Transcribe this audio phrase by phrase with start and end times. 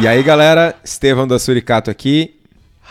[0.00, 2.34] E aí, galera, Estevão da Suricato aqui.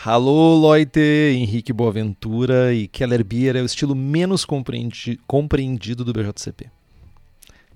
[0.04, 6.68] Alô, Leute, Henrique Boaventura e Keller Beer é o estilo menos compreendi compreendido do BJCP.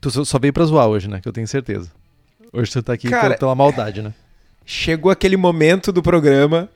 [0.02, 1.20] Tu só- só veio pra zoar hoje, né?
[1.22, 1.92] Que eu tenho certeza.
[2.54, 4.14] Hoje tu tá aqui Cara, pela, pela maldade, né?
[4.66, 6.70] Chegou aquele momento do programa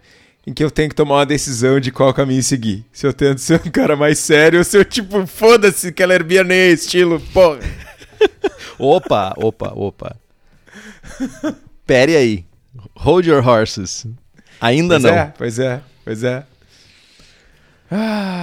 [0.45, 2.83] em que eu tenho que tomar uma decisão de qual caminho seguir.
[2.91, 6.43] Se eu tento ser um cara mais sério ou se eu, tipo, foda-se, Keller Beer
[6.45, 7.59] nem é estilo, porra.
[8.79, 10.15] Opa, opa, opa.
[11.85, 12.45] Pere aí.
[12.95, 14.05] Hold your horses.
[14.61, 15.09] Ainda Pois não.
[15.13, 16.45] é, pois é, pois é.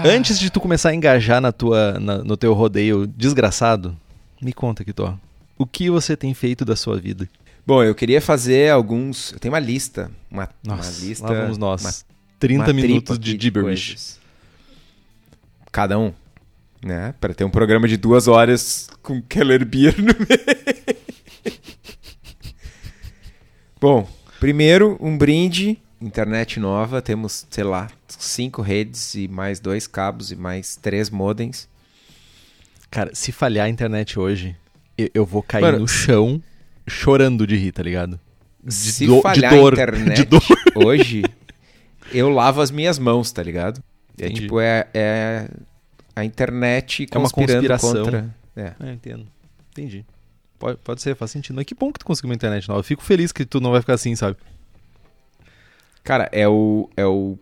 [0.04, 3.96] Antes de tu começar a engajar na tua, na- no teu rodeio desgraçado,
[4.40, 5.18] me conta, Kitó.
[5.58, 7.28] O que você tem feito da sua vida?
[7.66, 9.32] Bom, eu queria fazer alguns.
[9.32, 10.10] Eu tenho uma lista.
[10.30, 11.26] Uma, Nossa, uma lista.
[11.26, 11.82] lá vamos nós.
[11.82, 11.92] uma
[12.38, 13.62] 30 uma minutos de gibberish.
[13.88, 14.20] coisas.
[15.72, 16.12] Cada um.
[16.82, 17.14] Né?
[17.20, 20.96] Pra ter um programa de duas horas com Keller Beer no meio.
[23.80, 24.08] Bom,
[24.40, 25.78] primeiro, um brinde.
[26.00, 27.00] Internet nova.
[27.02, 31.68] Temos, sei lá, cinco redes e mais dois cabos e mais três modems.
[32.90, 34.56] Cara, se falhar a internet hoje,
[34.98, 36.42] eu, eu vou cair Mano, no chão
[36.88, 38.18] chorando de rir, tá ligado?
[38.64, 40.42] De Se do- de falhar dor, a internet de dor.
[40.74, 41.22] hoje,
[42.12, 43.82] eu lavo as minhas mãos, tá ligado?
[44.18, 44.40] É Entendi.
[44.42, 45.48] tipo, é, é
[46.16, 48.04] a internet É uma conspirando conspiração.
[48.04, 48.34] contra...
[48.56, 48.72] É.
[48.80, 49.26] É, entendo.
[49.70, 50.04] Entendi.
[50.60, 51.56] Pode, pode ser, faz sentido.
[51.56, 52.80] Mas que bom que tu conseguiu uma internet nova.
[52.80, 54.36] Eu fico feliz que tu não vai ficar assim, sabe?
[56.04, 57.38] Cara, é o, é o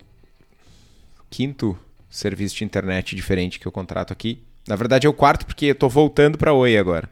[1.28, 1.76] quinto
[2.08, 4.40] serviço de internet diferente que eu contrato aqui.
[4.68, 7.10] Na verdade é o quarto porque eu tô voltando pra Oi agora.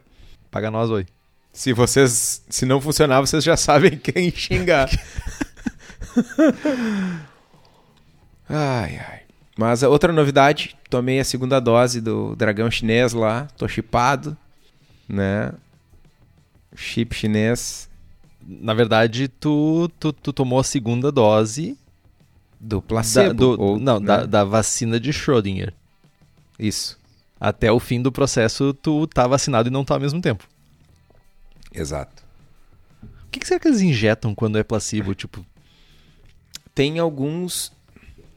[0.49, 1.05] Paga nós, oi.
[1.51, 4.89] Se vocês, se não funcionar, vocês já sabem quem xingar.
[8.47, 9.21] ai, ai.
[9.57, 14.37] Mas a outra novidade, tomei a segunda dose do dragão chinês lá, tô chipado,
[15.09, 15.51] né?
[16.77, 17.89] Chip chinês
[18.47, 21.77] Na verdade, tu, tu, tu tomou a segunda dose
[22.59, 23.33] do da, placebo.
[23.33, 24.05] do- ou, não, né?
[24.05, 25.73] da, da vacina de Schrödinger.
[26.59, 26.97] Isso,
[27.39, 30.47] Até o fim do processo, tu tá vacinado e não tá ao mesmo tempo.
[31.73, 32.23] exato.
[33.03, 35.13] O que, que será que eles injetam quando é placebo?
[35.13, 35.45] Tipo,
[36.73, 37.71] Tem alguns.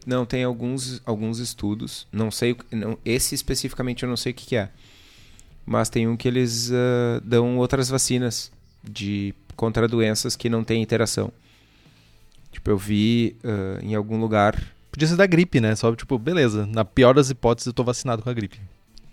[0.05, 2.07] Não, tem alguns, alguns estudos.
[2.13, 2.57] Não sei.
[2.73, 4.71] Não, esse especificamente eu não sei o que, que é.
[5.73, 8.51] Mas tem um que eles ah, dão outras vacinas
[8.83, 11.31] de contra doenças que não têm interação.
[12.51, 14.61] Tipo, eu vi ah, em algum lugar.
[14.91, 15.77] podia ser da gripe, né?
[15.77, 16.67] Só, tipo, beleza.
[16.67, 18.59] Na pior das hipóteses, eu tô vacinado com a gripe.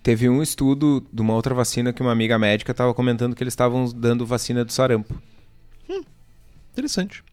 [0.02, 3.52] Teve um estudo de uma outra vacina que uma amiga médica estava comentando que eles
[3.54, 5.14] estavam dando vacina do sarampo.
[6.72, 7.24] Interessante.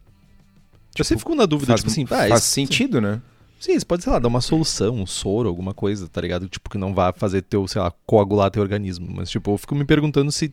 [0.99, 3.21] Eu sempre fico na dúvida, Faz, tipo assim, ah, faz isso- sentido, né?
[3.59, 6.49] Sim, isso pode, sei lá, dar uma solução, um soro, alguma coisa, tá ligado?
[6.49, 9.09] Tipo, que não vá fazer teu, sei lá, coagular teu organismo.
[9.11, 10.53] Mas, tipo, eu fico me perguntando se.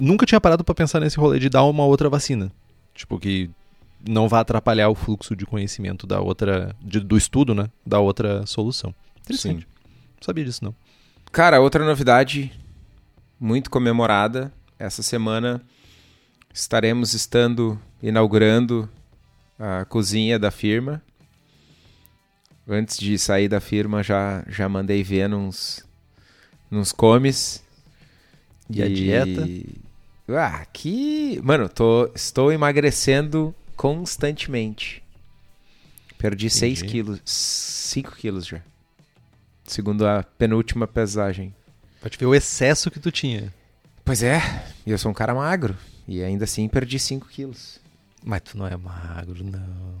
[0.00, 2.50] Nunca tinha parado pra pensar nesse rolê de dar uma outra vacina.
[2.94, 3.50] Tipo, que
[4.08, 6.74] não vá atrapalhar o fluxo de conhecimento da outra.
[6.80, 7.68] de- do estudo, né?
[7.84, 8.94] Da outra solução.
[9.22, 9.66] Interessante.
[9.84, 10.74] Não sabia disso, não.
[11.30, 12.50] Cara, outra novidade
[13.38, 14.50] muito comemorada.
[14.78, 15.60] Essa semana
[16.54, 18.88] estaremos estando inaugurando
[19.58, 21.02] a cozinha da firma.
[22.72, 25.84] Antes de sair da firma, já, já mandei ver nos,
[26.70, 27.64] nos comes.
[28.70, 29.48] E a dieta?
[30.28, 31.40] Ah, aqui.
[31.42, 35.02] Mano, tô, estou emagrecendo constantemente.
[36.16, 36.92] Perdi 6 Entendi.
[36.92, 37.20] quilos.
[37.24, 38.60] 5 quilos já.
[39.64, 41.52] Segundo a penúltima pesagem.
[42.08, 43.52] Te ver o excesso que tu tinha.
[44.04, 44.40] Pois é,
[44.86, 45.76] e eu sou um cara magro.
[46.06, 47.80] E ainda assim perdi 5 quilos.
[48.24, 49.98] Mas tu não é magro, não.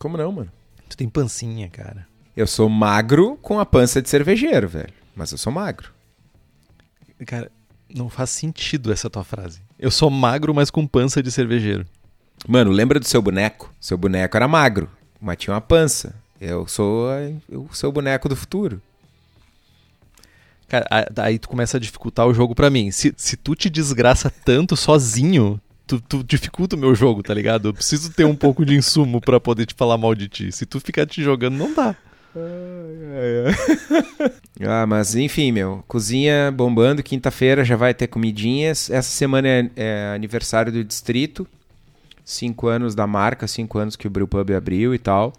[0.00, 0.52] Como não, mano?
[0.92, 2.06] Tu tem pancinha, cara.
[2.36, 4.92] Eu sou magro com a pança de cervejeiro, velho.
[5.16, 5.90] Mas eu sou magro.
[7.26, 7.50] Cara,
[7.94, 9.62] não faz sentido essa tua frase.
[9.78, 11.86] Eu sou magro, mas com pança de cervejeiro.
[12.46, 13.72] Mano, lembra do seu boneco?
[13.80, 16.14] Seu boneco era magro, mas tinha uma pança.
[16.38, 18.82] Eu sou a- o seu boneco do futuro.
[20.68, 20.86] Cara,
[21.16, 22.90] aí tu começa a dificultar o jogo pra mim.
[22.90, 27.68] Se, se tu te desgraça tanto sozinho, tu, tu dificulta o meu jogo, tá ligado?
[27.68, 30.52] Eu preciso ter um pouco de insumo pra poder te falar mal de ti.
[30.52, 31.96] Se tu ficar te jogando, não dá.
[34.64, 35.84] Ah, mas enfim, meu.
[35.88, 37.02] Cozinha bombando.
[37.02, 38.90] Quinta-feira já vai ter comidinhas.
[38.90, 41.46] Essa semana é, é aniversário do distrito.
[42.24, 45.32] Cinco anos da marca, cinco anos que o Brewpub abriu e tal.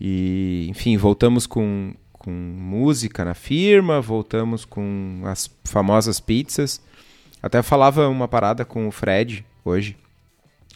[0.00, 6.80] E, enfim, voltamos com, com música na firma, voltamos com as famosas pizzas.
[7.42, 9.96] Até falava uma parada com o Fred hoje.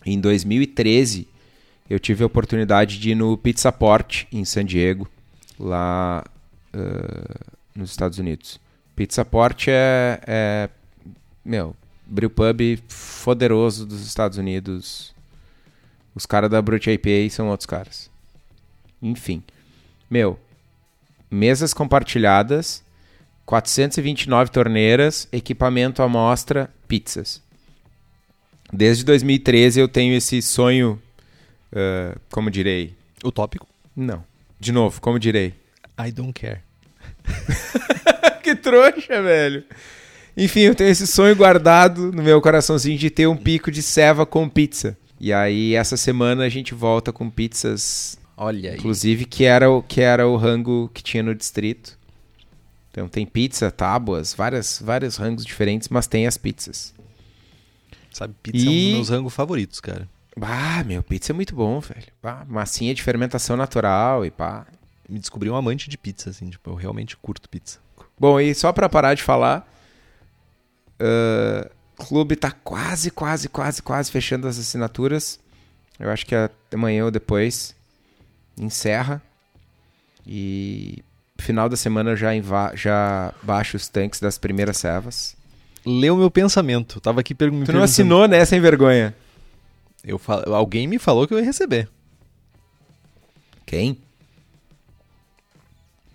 [0.04, 1.28] Em 2013,
[1.88, 5.08] eu tive a oportunidade de ir no Pizza Port em San Diego,
[5.58, 6.24] lá
[6.72, 7.34] eh,
[7.74, 8.60] nos Estados Unidos.
[8.94, 10.70] Pizza Port é, é
[11.44, 11.74] meu,
[12.06, 12.82] brewpub
[13.24, 15.14] poderoso dos Estados Unidos.
[16.14, 18.10] Os caras da Brut IPA são outros caras.
[19.02, 19.42] Enfim,
[20.08, 20.38] meu,
[21.30, 22.83] mesas compartilhadas,
[23.46, 27.42] 429 torneiras, equipamento à mostra, pizzas.
[28.72, 31.00] Desde 2013 eu tenho esse sonho,
[31.72, 32.94] eh, como direi?
[33.24, 33.66] Utópico?
[33.94, 34.24] Não.
[34.58, 35.54] De novo, como direi?
[35.98, 36.60] I don't care.
[38.42, 39.64] que trouxa, velho.
[40.36, 44.26] Enfim, eu tenho esse sonho guardado no meu coraçãozinho de ter um pico de ceva
[44.26, 44.96] com pizza.
[45.20, 48.76] E aí, essa semana a gente volta com pizzas, Olha aí.
[48.76, 51.96] inclusive, que era o, que era o rango que tinha no distrito.
[52.94, 56.94] Então tem pizza, tábuas, várias, vários rangos diferentes, mas tem as pizzas.
[58.12, 60.08] Sabe, pizza é um E- dos meus rangos favoritos, cara.
[60.40, 62.06] Ah, meu, pizza é muito bom, velho.
[62.22, 64.64] Ah, massinha de fermentação natural e pá.
[65.08, 67.80] Me descobri um amante de pizza, assim, tipo, eu realmente curto pizza.
[68.16, 69.68] Bom, e só pra parar de falar,
[71.98, 75.40] o clube tá quase, quase, quase, quase fechando as assinaturas.
[75.98, 76.34] Eu acho que
[76.72, 77.74] amanhã ou depois
[78.56, 79.20] encerra.
[80.26, 81.02] E
[81.38, 82.30] final da semana eu já,
[82.74, 85.36] já baixo os tanques das primeiras servas.
[85.84, 87.00] Leu meu pensamento.
[87.00, 87.66] Tava aqui perguntando.
[87.66, 89.14] Tu não assinou, né, sem vergonha?
[90.02, 90.42] Eu fal...
[90.54, 91.88] Alguém me falou que eu ia receber.
[93.66, 93.98] Quem?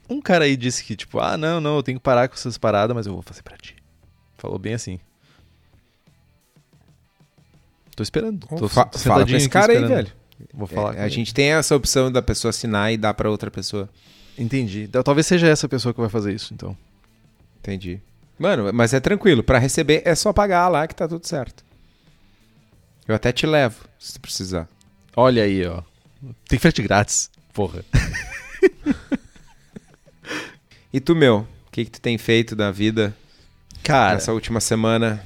[0.10, 2.58] Um cara aí disse que, tipo, ah, não, não, eu tenho que parar com essas
[2.58, 3.76] paradas, mas eu vou fazer pra ti.
[4.38, 5.00] Falou bem assim.
[7.96, 8.48] Tô esperando.
[8.48, 10.12] Tô Fa- tô fala com esse cara aí, velho.
[10.54, 13.52] Vou falar É, a gente tem essa opção da pessoa assinar e dar pra outra
[13.52, 13.90] pessoa.
[14.40, 14.84] Entendi.
[14.84, 16.76] Então, Talvez seja essa pessoa que vai fazer isso, então.
[17.60, 18.00] Entendi.
[18.38, 19.44] Mano, mas é tranquilo.
[19.44, 21.64] Pra receber é só pagar lá que tá tudo certo.
[23.08, 24.68] Eu até te levo, se tu precisar.
[25.16, 25.82] Olha aí, ó.
[26.48, 27.30] Tem frete grátis.
[27.54, 27.84] Porra.
[30.92, 31.48] E tu, meu?
[31.68, 33.16] O que, que tu tem feito da vida
[33.84, 35.24] Cara, nessa última semana?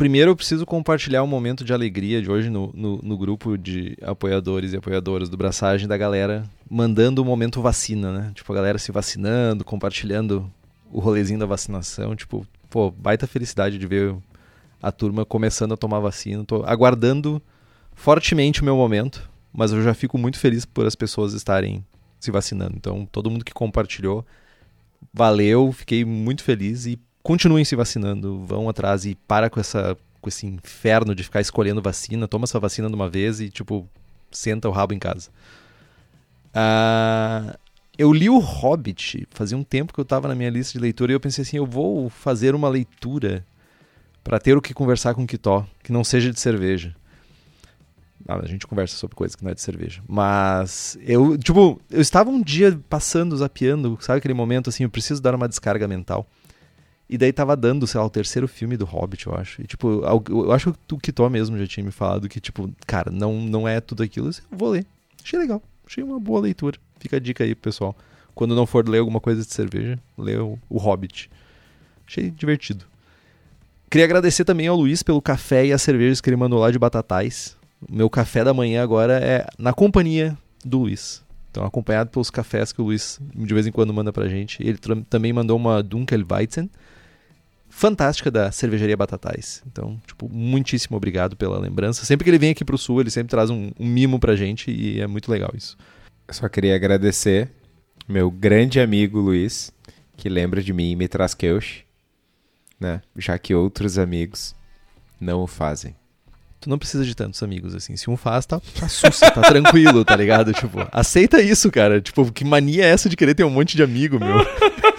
[0.00, 3.98] Primeiro eu preciso compartilhar um momento de alegria de hoje no, no, no grupo de
[4.00, 8.32] apoiadores e apoiadoras do Braçagem da galera mandando o momento vacina, né?
[8.34, 10.50] Tipo, a galera se vacinando, compartilhando
[10.90, 12.16] o rolezinho da vacinação.
[12.16, 14.16] Tipo, pô, baita felicidade de ver
[14.82, 16.46] a turma começando a tomar vacina.
[16.46, 17.42] Tô aguardando
[17.94, 21.84] fortemente o meu momento, mas eu já fico muito feliz por as pessoas estarem
[22.18, 22.72] se vacinando.
[22.74, 24.24] Então, todo mundo que compartilhou,
[25.12, 30.28] valeu, fiquei muito feliz e continuem se vacinando, vão atrás e para com essa com
[30.28, 33.88] esse inferno de ficar escolhendo vacina, toma essa vacina de uma vez e tipo
[34.30, 35.30] senta o rabo em casa.
[36.54, 37.56] Ah,
[37.96, 41.12] eu li o Hobbit, fazia um tempo que eu estava na minha lista de leitura
[41.12, 43.44] e eu pensei assim, eu vou fazer uma leitura
[44.22, 46.94] para ter o que conversar com o Kitó, que não seja de cerveja.
[48.28, 50.02] Ah, a gente conversa sobre coisa que não é de cerveja.
[50.06, 55.22] Mas eu, tipo, eu estava um dia passando, zapeando, sabe aquele momento assim, eu preciso
[55.22, 56.26] dar uma descarga mental.
[57.12, 59.60] E daí tava dando, sei lá, o terceiro filme do Hobbit, eu acho.
[59.60, 63.10] E, tipo, eu acho que o Kitó mesmo já tinha me falado que, tipo, cara,
[63.10, 64.28] não, não é tudo aquilo.
[64.28, 64.86] Eu vou ler.
[65.20, 65.60] Achei legal.
[65.84, 66.78] Achei uma boa leitura.
[67.00, 67.96] Fica a dica aí, pessoal.
[68.32, 71.28] Quando não for ler alguma coisa de cerveja, lê o, o Hobbit.
[72.06, 72.84] Achei divertido.
[73.90, 76.78] Queria agradecer também ao Luiz pelo café e as cervejas que ele mandou lá de
[76.78, 77.56] Batatais.
[77.88, 81.24] O meu café da manhã agora é na companhia do Luiz.
[81.50, 84.62] Então, acompanhado pelos cafés que o Luiz de vez em quando manda pra gente.
[84.62, 86.70] Ele também mandou uma Dunkelweizen
[87.80, 89.62] fantástica da cervejaria Batatais.
[89.66, 92.04] Então, tipo, muitíssimo obrigado pela lembrança.
[92.04, 94.70] Sempre que ele vem aqui pro sul, ele sempre traz um, um mimo pra gente
[94.70, 95.78] e é muito legal isso.
[96.28, 97.48] Eu só queria agradecer
[98.06, 99.72] meu grande amigo Luiz,
[100.14, 101.82] que lembra de mim e me traz queush,
[102.78, 103.00] né?
[103.16, 104.54] Já que outros amigos
[105.18, 105.96] não o fazem.
[106.60, 107.96] Tu não precisa de tantos amigos assim.
[107.96, 110.52] Se um faz, tá, tá sussa, tá tranquilo, tá ligado?
[110.52, 111.98] Tipo, aceita isso, cara.
[111.98, 114.36] Tipo, que mania é essa de querer ter um monte de amigo, meu?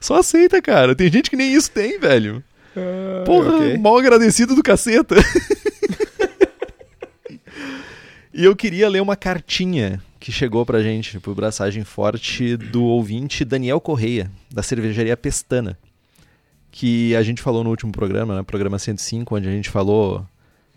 [0.00, 0.94] Só aceita, cara.
[0.94, 2.42] Tem gente que nem isso tem, velho.
[3.24, 3.78] Porra, ok.
[3.78, 5.16] mal agradecido do caceta.
[8.32, 13.44] e eu queria ler uma cartinha que chegou pra gente, por braçagem forte, do ouvinte
[13.44, 15.78] Daniel Correia, da cervejaria Pestana.
[16.70, 18.42] Que a gente falou no último programa, né?
[18.42, 20.26] programa 105, onde a gente falou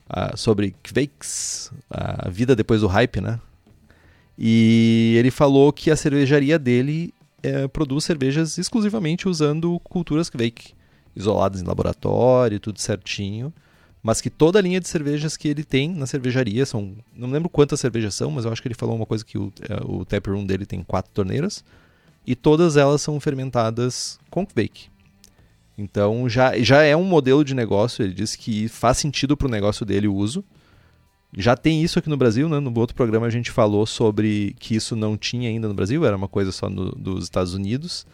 [0.09, 3.39] uh, sobre Kveiks, a vida depois do hype, né?
[4.37, 10.73] E ele falou que a cervejaria dele é, produz cervejas exclusivamente usando culturas Kveik,
[11.15, 13.53] isoladas em laboratório, tudo certinho
[14.03, 16.95] mas que toda a linha de cervejas que ele tem na cervejaria são.
[17.15, 19.53] Não lembro quantas cervejas são, mas eu acho que ele falou uma coisa que o,
[19.61, 21.63] é, o tap room dele tem quatro torneiras.
[22.25, 24.89] E todas elas são fermentadas com bake.
[25.77, 28.03] Então já, já é um modelo de negócio.
[28.03, 30.43] Ele disse que faz sentido para o negócio dele o uso.
[31.37, 32.59] Já tem isso aqui no Brasil, né?
[32.59, 36.15] No outro programa a gente falou sobre que isso não tinha ainda no Brasil, era
[36.15, 38.05] uma coisa só no, dos Estados Unidos.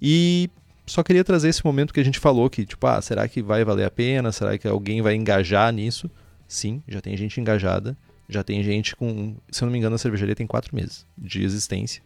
[0.00, 0.48] E
[0.86, 3.64] só queria trazer esse momento que a gente falou que, tipo, ah, será que vai
[3.64, 4.32] valer a pena?
[4.32, 6.10] Será que alguém vai engajar nisso?
[6.46, 7.96] Sim, já tem gente engajada.
[8.28, 11.42] Já tem gente com, se eu não me engano, a cervejaria tem quatro meses de
[11.42, 12.02] existência.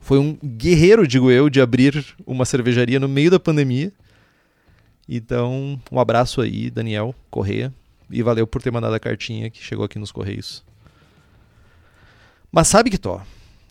[0.00, 3.92] Foi um guerreiro, digo eu, de abrir uma cervejaria no meio da pandemia.
[5.08, 7.72] Então, um abraço aí, Daniel Correia.
[8.10, 10.64] E valeu por ter mandado a cartinha que chegou aqui nos Correios.
[12.50, 13.22] Mas sabe que tó?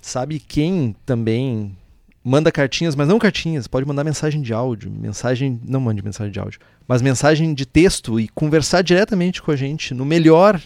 [0.01, 1.77] Sabe quem também
[2.23, 6.39] manda cartinhas, mas não cartinhas, pode mandar mensagem de áudio, mensagem, não mande mensagem de
[6.39, 10.61] áudio, mas mensagem de texto e conversar diretamente com a gente no melhor,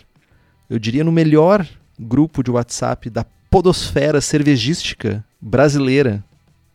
[0.69, 1.65] eu diria no melhor
[1.99, 6.23] grupo de WhatsApp da podosfera cervejística brasileira.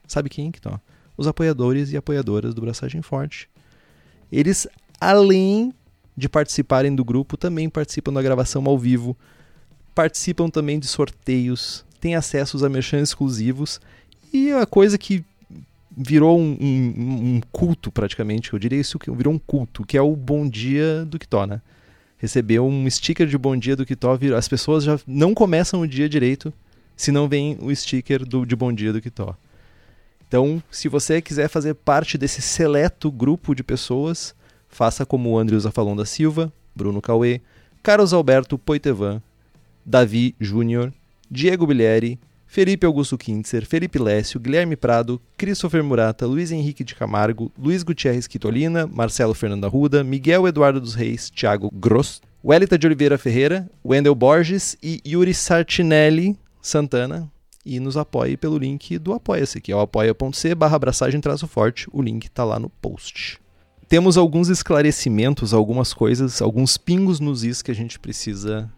[0.06, 0.80] Sabe quem que tá?
[1.16, 3.48] Os apoiadores e apoiadoras do Braçagem Forte.
[4.32, 4.66] Eles,
[4.98, 5.74] além
[6.20, 9.16] de participarem do grupo, também participam da gravação ao vivo,
[9.94, 13.80] participam também de sorteios, têm acessos a merchan exclusivos
[14.32, 15.24] e a coisa que
[15.96, 20.02] virou um, um, um, culto praticamente, eu diria isso que virou um culto, que é
[20.02, 21.60] o Bom Dia do Kitó, né?
[22.16, 26.08] Recebeu um sticker de Bom Dia do Kitó, as pessoas já não começam o dia
[26.08, 26.52] direito
[26.96, 29.34] se não vem o sticker do, de Bom Dia do Kitó.
[30.28, 34.34] Então, se você quiser fazer parte desse seleto grupo de pessoas,
[34.70, 37.40] faça como o Andrews Afalon da Silva, Bruno Cauê,
[37.82, 39.20] Carlos Alberto Poitevan,
[39.84, 40.92] Davi Júnior,
[41.30, 47.52] Diego Bilieri, Felipe Augusto Kintzer, Felipe Lécio, Guilherme Prado, Christopher Murata, Luiz Henrique de Camargo,
[47.56, 53.16] Luiz Gutierrez Quitolina, Marcelo Fernando Arruda, Miguel Eduardo dos Reis, Thiago Gross, Welita de Oliveira
[53.18, 57.30] Ferreira, Wendel Borges e Yuri Sartinelli Santana.
[57.64, 61.86] E nos apoie pelo link do Apoia-se, que é o apoia.c barra abraçagem traço forte.
[61.92, 63.38] O link está lá no post.
[63.90, 68.70] Temos alguns esclarecimentos, algumas coisas, alguns pingos nos is que a gente precisa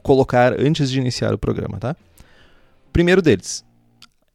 [0.00, 1.96] colocar antes de iniciar o programa, tá?
[2.92, 3.64] Primeiro deles,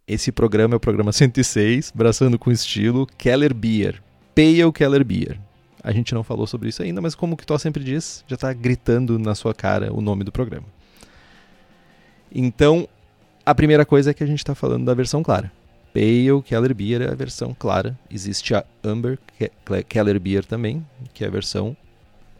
[0.06, 4.04] esse programa é o programa 106, Braçando com Estilo, Keller Beer.
[4.36, 5.40] Pale Keller Beer.
[5.82, 8.52] A gente não falou sobre isso ainda, mas como o Kitó sempre diz, já está
[8.52, 10.68] gritando na sua cara o nome do programa.
[12.30, 12.90] Então,
[13.46, 15.50] a primeira coisa é que a gente está falando da versão clara.
[15.94, 17.98] Pale Keller Beer é a versão clara.
[18.10, 19.20] Existe a Amber
[19.88, 21.76] Keller Beer também, que é a versão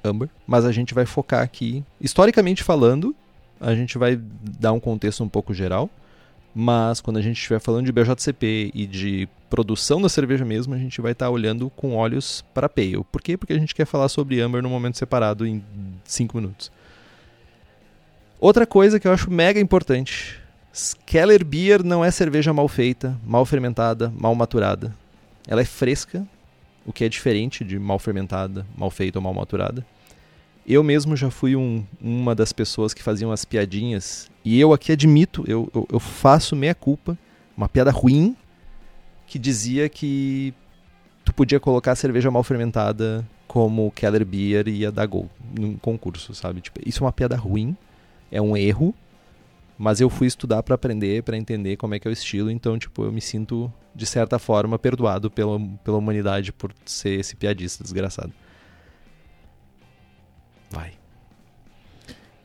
[0.04, 0.30] Amber.
[0.48, 3.16] Mas a gente vai focar aqui, historicamente falando,
[3.60, 4.20] a gente vai
[4.60, 5.90] dar um contexto um pouco geral.
[6.54, 10.78] Mas quando a gente estiver falando de BJCP e de produção da cerveja mesmo, a
[10.78, 13.04] gente vai estar tá olhando com olhos para Pale.
[13.10, 13.38] Por quê?
[13.38, 15.64] Porque a gente quer falar sobre Amber num momento separado em
[16.04, 16.72] 5 minutos.
[18.38, 20.41] Outra coisa que eu acho mega importante:
[21.06, 24.96] Keller Beer não é cerveja mal feita, mal fermentada, mal maturada.
[25.48, 26.26] Ela é fresca,
[26.86, 29.86] o que é diferente de mal fermentada, mal feita ou mal maturada.
[30.66, 34.92] Eu mesmo já fui um, uma das pessoas que faziam as piadinhas, e eu aqui
[34.92, 37.18] admito, eu, eu, eu faço meia culpa,
[37.58, 38.36] uma piada ruim,
[39.28, 40.54] que dizia que
[41.26, 46.62] tu podia colocar cerveja mal fermentada como Keller Beer ia dar gol num concurso, sabe?
[46.62, 47.76] Tipo, isso é uma piada ruim,
[48.32, 48.96] é um erro,
[49.82, 52.78] mas eu fui estudar para aprender, para entender como é que é o estilo, então,
[52.78, 57.84] tipo, eu me sinto, de certa forma, perdoado pela, pela humanidade por ser esse piadista
[57.84, 58.32] desgraçado.
[60.70, 60.94] Vai.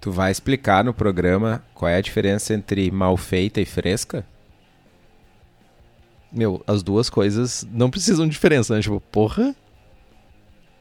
[0.01, 4.27] Tu vai explicar no programa qual é a diferença entre mal feita e fresca?
[6.33, 8.81] Meu, as duas coisas não precisam de diferença, né?
[8.81, 9.55] Tipo, porra.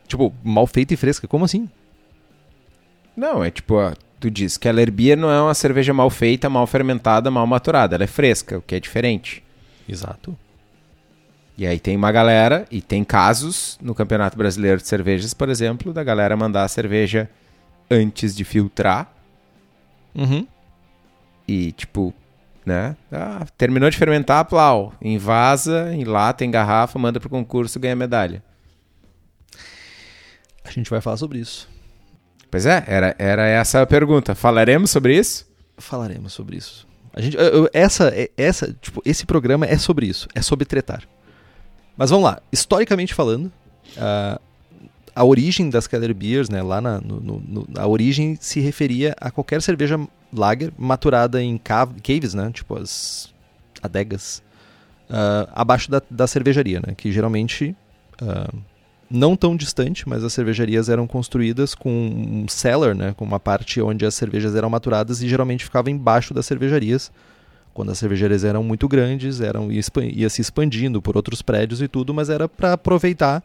[0.08, 1.70] Tipo, mal feita e fresca, como assim?
[3.14, 6.50] Não, é tipo, ó, tu diz que a Beer não é uma cerveja mal feita,
[6.50, 7.96] mal fermentada, mal maturada.
[7.96, 9.44] Ela é fresca, o que é diferente.
[9.88, 10.38] Exato.
[11.58, 15.94] E aí tem uma galera, e tem casos no Campeonato Brasileiro de Cervejas, por exemplo,
[15.94, 17.30] da galera mandar a cerveja
[17.90, 19.10] antes de filtrar.
[20.14, 20.46] Uhum.
[21.48, 22.14] E, tipo,
[22.66, 22.98] né?
[23.12, 24.94] Ah, terminou de fermentar, plau.
[25.02, 28.44] Invasa, enlata, em garrafa, manda pro concurso, ganha medalha.
[30.64, 31.70] A gente vai falar sobre isso.
[32.56, 34.34] Pois é, era, era essa a pergunta.
[34.34, 35.46] Falaremos sobre isso?
[35.78, 36.88] Falaremos sobre isso.
[37.14, 40.64] A gente, eu- eu- essa, é- essa, tipo, esse programa é sobre isso, é sobre
[40.64, 41.04] tretar.
[41.98, 43.52] Mas vamos lá, historicamente falando,
[43.98, 44.40] a,
[45.14, 49.30] a origem das Keller Beers, né, lá na, no, no- a origem se referia a
[49.30, 50.00] qualquer cerveja
[50.32, 53.34] lager maturada em cav- caves, né, tipo as
[53.82, 54.42] adegas,
[55.10, 57.76] ah, abaixo da, da cervejaria, né, que geralmente
[58.22, 58.50] ah,
[59.10, 63.82] não tão distante, mas as cervejarias eram construídas com um cellar, né, com uma parte
[63.82, 67.12] onde as cervejas eram maturadas e geralmente ficava embaixo das cervejarias.
[67.74, 69.82] Quando as cervejarias eram muito grandes, eram ia,
[70.14, 73.44] ia se expandindo por outros prédios e tudo, mas era para aproveitar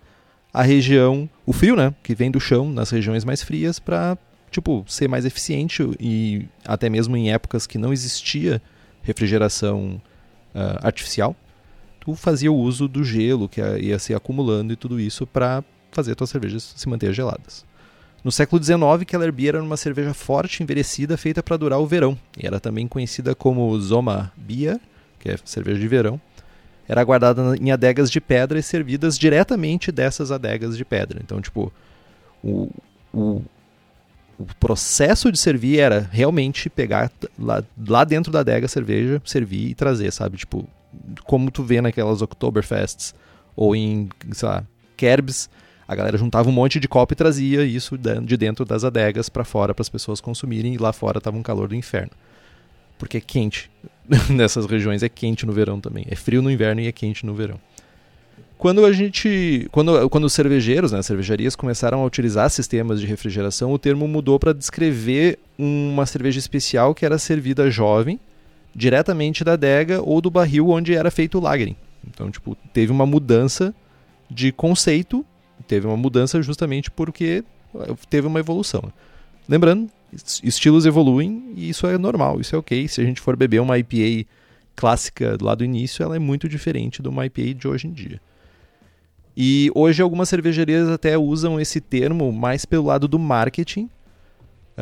[0.52, 4.16] a região, o frio, né, que vem do chão nas regiões mais frias para
[4.50, 8.60] tipo ser mais eficiente e até mesmo em épocas que não existia
[9.02, 10.00] refrigeração
[10.54, 11.36] ah, artificial,
[12.10, 15.62] tu fazia o uso do gelo que ia- se acumulando e tudo isso para
[15.92, 17.64] fazer tuas cervejas se manter geladas.
[18.22, 22.18] No século XIX, Keller Beer era uma cerveja forte, envelhecida, feita para durar o verão.
[22.38, 24.78] E era também conhecida como Zoma Beer,
[25.18, 26.20] que é cerveja de verão.
[26.86, 31.20] Era guardada em adegas de pedra e servidas diretamente dessas adegas de pedra.
[31.24, 31.72] Então, tipo,
[32.44, 32.68] o,
[33.12, 33.42] o,
[34.38, 39.68] o processo de servir era realmente pegar lá, lá dentro da adega a cerveja, servir
[39.70, 40.36] e trazer, sabe?
[40.36, 40.68] Tipo,
[41.24, 43.14] como tu vê naquelas Oktoberfests
[43.56, 44.64] ou em, sei lá,
[44.96, 45.48] Kerbs,
[45.86, 49.44] a galera juntava um monte de copo e trazia isso de dentro das adegas para
[49.44, 52.12] fora para as pessoas consumirem e lá fora tava um calor do inferno.
[52.98, 53.70] Porque é quente.
[54.30, 56.06] Nessas regiões é quente no verão também.
[56.08, 57.58] É frio no inverno e é quente no verão.
[58.56, 63.06] Quando a gente, quando, quando os cervejeiros, né, as cervejarias começaram a utilizar sistemas de
[63.06, 68.20] refrigeração, o termo mudou para descrever uma cerveja especial que era servida jovem,
[68.74, 71.76] diretamente da adega ou do barril onde era feito o lagering.
[72.08, 73.74] Então, tipo, teve uma mudança
[74.30, 75.24] de conceito,
[75.66, 77.44] teve uma mudança justamente porque
[78.08, 78.92] teve uma evolução.
[79.48, 82.86] Lembrando, es- estilos evoluem e isso é normal, isso é ok.
[82.88, 84.26] Se a gente for beber uma IPA
[84.76, 88.20] clássica lá do início, ela é muito diferente de uma IPA de hoje em dia.
[89.36, 93.88] E hoje algumas cervejarias até usam esse termo mais pelo lado do marketing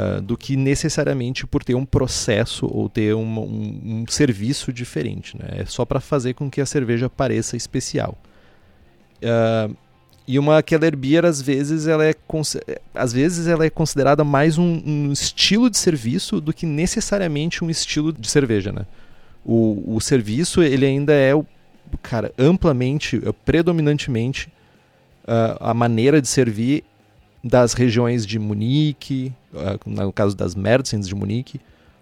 [0.01, 5.37] ah, do que necessariamente por ter um processo ou ter uma- um, um serviço diferente.
[5.37, 5.63] Né?
[5.63, 8.17] É só para fazer com que a cerveja pareça especial.
[9.23, 9.69] Ah,
[10.31, 12.59] e uma Keller Beer, às vezes, ela é, cons-
[12.95, 17.71] às vezes, ela é considerada mais um, um estilo de serviço do que necessariamente um
[17.71, 18.71] estilo de cerveja.
[18.71, 18.87] Né?
[19.45, 21.33] O, o serviço ele ainda é
[22.03, 24.53] cara, amplamente, eh, predominantemente,
[25.27, 26.85] ah, a maneira de servir
[27.43, 31.61] das regiões de Munique, ah, no caso das Merzens de Munique,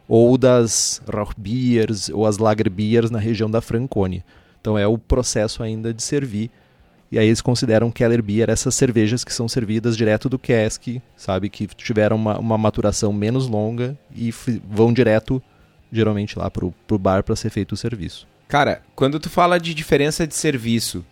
[0.09, 4.25] ou das Rauchbiers ou as Lagerbiers na região da Franconia.
[4.61, 6.51] Então é o processo ainda de servir.
[7.11, 11.49] E aí eles consideram Keller Beer essas cervejas que são servidas direto do cask, sabe?
[11.49, 14.35] Que tiveram uma, uma maturação menos longa e
[14.69, 15.41] vão direto,
[15.93, 18.27] geralmente, lá pro, pro bar para ser feito o serviço.
[18.49, 21.05] Cara, quando tu fala de diferença de serviço,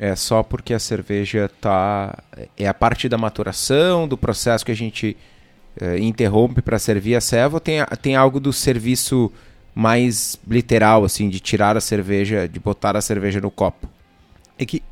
[0.00, 2.18] é só porque a cerveja tá
[2.56, 5.14] é a parte da maturação, do processo que a gente
[5.78, 9.30] é, interrompe para servir a serva, ou tem, tem algo do serviço
[9.74, 13.88] mais literal assim, de tirar a cerveja, de botar a cerveja no copo?
[14.58, 14.82] É que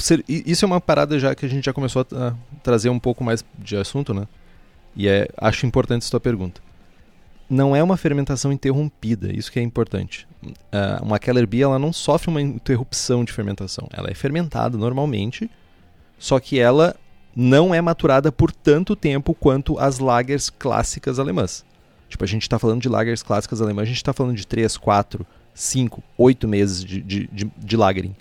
[0.00, 2.98] ser- isso é uma parada já que a gente já começou a tra- trazer um
[2.98, 4.28] pouco mais de assunto, né?
[4.94, 6.60] E é, acho importante essa tua pergunta.
[7.48, 10.26] Não é uma fermentação interrompida, isso que é importante.
[10.72, 13.88] Ah, uma Keller Beer ela não sofre uma interrupção de fermentação.
[13.92, 15.50] Ela é fermentada normalmente,
[16.18, 16.96] só que ela
[17.34, 21.64] não é maturada por tanto tempo quanto as lagers clássicas alemãs.
[22.08, 24.76] Tipo, a gente está falando de lagers clássicas alemãs, a gente está falando de 3,
[24.76, 28.14] 4, 5, 8 meses de, de, de, de lagering.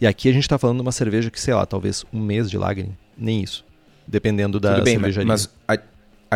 [0.00, 2.50] E aqui a gente tá falando de uma cerveja que, sei lá, talvez um mês
[2.50, 2.96] de lagering.
[3.16, 3.64] Nem isso.
[4.06, 5.28] Dependendo da Tudo bem, mas, cervejaria.
[5.28, 5.78] mas a,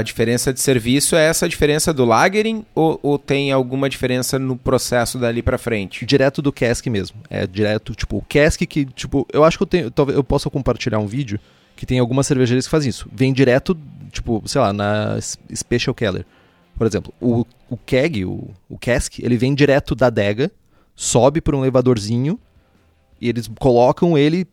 [0.00, 4.56] a diferença de serviço é essa diferença do lagering ou, ou tem alguma diferença no
[4.56, 6.04] processo dali para frente?
[6.04, 7.18] Direto do cask mesmo.
[7.28, 9.90] É direto, tipo, o cask que, tipo, eu acho que eu tenho.
[9.90, 11.38] Talvez eu possa compartilhar um vídeo
[11.76, 13.08] que tem algumas cervejarias que fazem isso.
[13.12, 13.76] Vem direto,
[14.10, 15.18] tipo, sei lá, na
[15.54, 16.24] Special Keller.
[16.76, 20.50] Por exemplo, o, o keg, o, o cask, ele vem direto da adega,
[20.96, 22.38] sobe por um elevadorzinho
[23.20, 24.46] e eles colocam ele,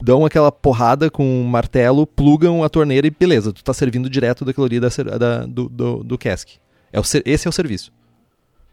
[0.00, 4.44] dão aquela porrada com um martelo, plugam a torneira e beleza, tu tá servindo direto
[4.44, 6.48] daquilo ali da, da- do, do, do cask.
[6.92, 7.92] É o, ser- esse é o serviço.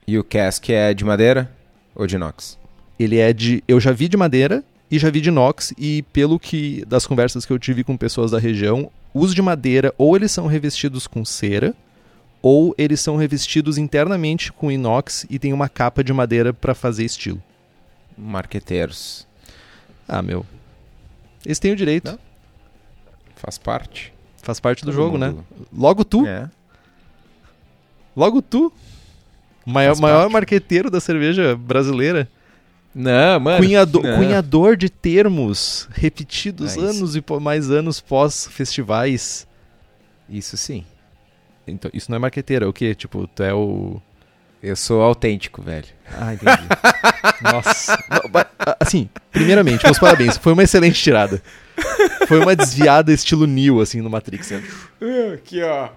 [0.07, 1.51] E o cask é de madeira
[1.95, 2.57] ou de inox?
[2.99, 3.63] Ele é de.
[3.67, 6.85] Eu já vi de madeira e já vi de inox, e pelo que.
[6.85, 10.45] das conversas que eu tive com pessoas da região, os de madeira ou eles são
[10.47, 11.73] revestidos com cera,
[12.41, 17.03] ou eles são revestidos internamente com inox e tem uma capa de madeira para fazer
[17.03, 17.41] estilo.
[18.17, 19.27] Marqueteiros.
[20.07, 20.45] Ah, meu.
[21.45, 22.11] Eles têm o direito.
[22.11, 22.19] Não.
[23.35, 24.13] Faz parte.
[24.41, 25.29] Faz parte do Todo jogo, né?
[25.29, 26.25] mundo- Logo tu.
[26.25, 26.49] É.
[28.15, 28.71] Logo tu.
[29.65, 30.33] Maior, Faz maior parte.
[30.33, 32.27] marqueteiro da cerveja brasileira.
[32.93, 33.57] Não, mano.
[33.63, 34.17] Cunhado- não.
[34.17, 36.79] Cunhador de termos repetidos isso.
[36.81, 39.45] anos e mais anos pós festivais.
[40.29, 40.85] Isso sim.
[41.67, 42.93] Então, isso não é marqueteiro, é o quê?
[42.95, 43.99] Tipo, tu é o.
[44.63, 45.87] Eu sou autêntico, velho.
[46.17, 46.67] Ah, entendi.
[47.41, 47.94] Nossa.
[48.85, 50.37] Assim, primeiramente, meus parabéns.
[50.37, 51.41] Foi uma excelente tirada.
[52.27, 54.51] Foi uma desviada estilo Neo, assim, no Matrix.
[54.51, 54.63] né?
[55.33, 55.89] Aqui, ó.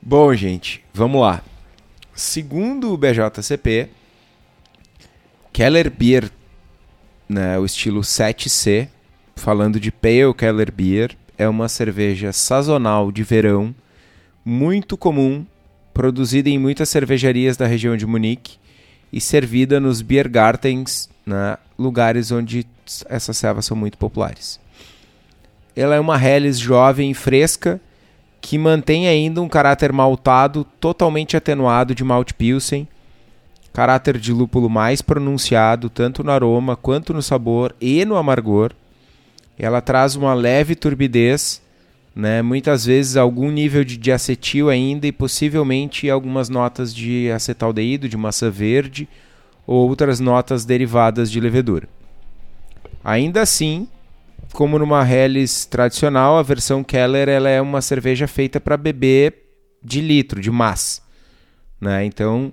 [0.00, 1.42] Bom, gente, vamos lá.
[2.14, 3.90] Segundo o BJCP,
[5.52, 6.30] Keller Beer,
[7.28, 8.88] né, o estilo 7C,
[9.36, 13.74] falando de Pale Keller Beer, é uma cerveja sazonal de verão,
[14.44, 15.44] muito comum,
[15.92, 18.56] produzida em muitas cervejarias da região de Munique
[19.12, 22.66] e servida nos Biergartens, né, lugares onde
[23.08, 24.60] essas servas são muito populares.
[25.74, 27.80] Ela é uma Helles jovem e fresca
[28.40, 32.88] que mantém ainda um caráter maltado totalmente atenuado de malte pilsen,
[33.72, 38.72] caráter de lúpulo mais pronunciado tanto no aroma quanto no sabor e no amargor.
[39.58, 41.60] Ela traz uma leve turbidez,
[42.18, 48.16] né, muitas vezes algum nível de diacetil ainda e possivelmente algumas notas de acetaldeído, de
[48.16, 49.08] maçã verde
[49.64, 51.88] ou outras notas derivadas de levedura.
[53.04, 53.86] Ainda assim,
[54.52, 59.34] como numa Helles tradicional, a versão Keller ela é uma cerveja feita para beber
[59.80, 61.00] de litro, de massa.
[61.80, 62.04] Né?
[62.04, 62.52] Então,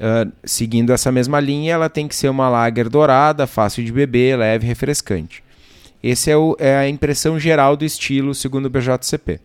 [0.00, 4.38] ah, seguindo essa mesma linha, ela tem que ser uma lager dourada, fácil de beber,
[4.38, 5.44] leve e refrescante.
[6.02, 9.40] Essa é, é a impressão geral do estilo, segundo o BJCP.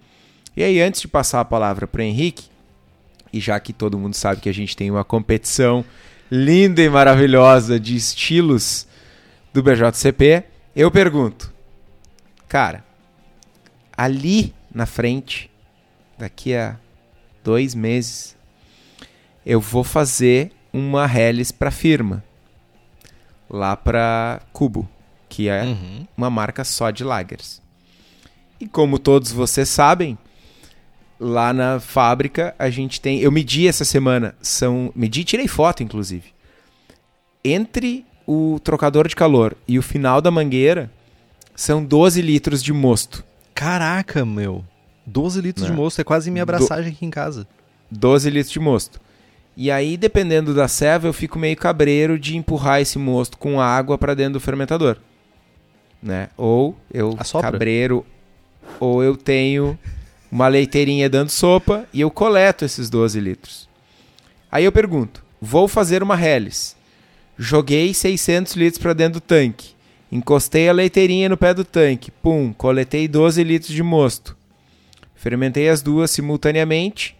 [0.55, 2.45] E aí, antes de passar a palavra para o Henrique,
[3.31, 5.85] e já que todo mundo sabe que a gente tem uma competição
[6.31, 8.87] linda e maravilhosa de estilos
[9.53, 11.53] do BJCP, eu pergunto,
[12.47, 12.83] cara,
[13.95, 15.49] ali na frente,
[16.17, 16.75] daqui a
[17.43, 18.35] dois meses,
[19.45, 22.23] eu vou fazer uma Helles para firma,
[23.49, 24.87] lá para Cubo,
[25.37, 26.07] que é Uhum.
[26.17, 27.61] uma marca só de lagers.
[28.59, 30.17] E como todos vocês sabem,
[31.19, 33.19] lá na fábrica a gente tem.
[33.19, 34.91] Eu medi essa semana, são.
[34.95, 36.33] Medi e tirei foto, inclusive.
[37.45, 40.89] Entre o trocador de calor e o final da mangueira,
[41.55, 43.23] são 12 litros de mosto.
[43.53, 44.65] Caraca, meu.
[45.05, 45.71] 12 litros Né?
[45.71, 47.47] de moço, é quase minha Do- abraçagem aqui em casa.
[47.91, 48.99] 12 litros de mosto.
[49.55, 53.97] E aí, dependendo da serva, eu fico meio cabreiro de empurrar esse mosto com água
[53.99, 54.97] para dentro do fermentador.
[56.07, 56.29] Né?
[56.37, 57.51] Ou eu Assopra.
[57.51, 58.05] cabreiro,
[58.79, 59.77] ou eu tenho
[60.31, 63.67] uma leiteirinha dando sopa e eu coleto esses 12 litros.
[64.49, 66.77] Aí eu pergunto: vou fazer uma Helles.
[67.37, 69.75] Joguei 600 litros para dentro do tanque.
[70.09, 72.09] Encostei a leiteirinha no pé do tanque.
[72.09, 74.37] Pum, coletei 12 litros de mosto.
[75.13, 77.17] Fermentei as duas simultaneamente.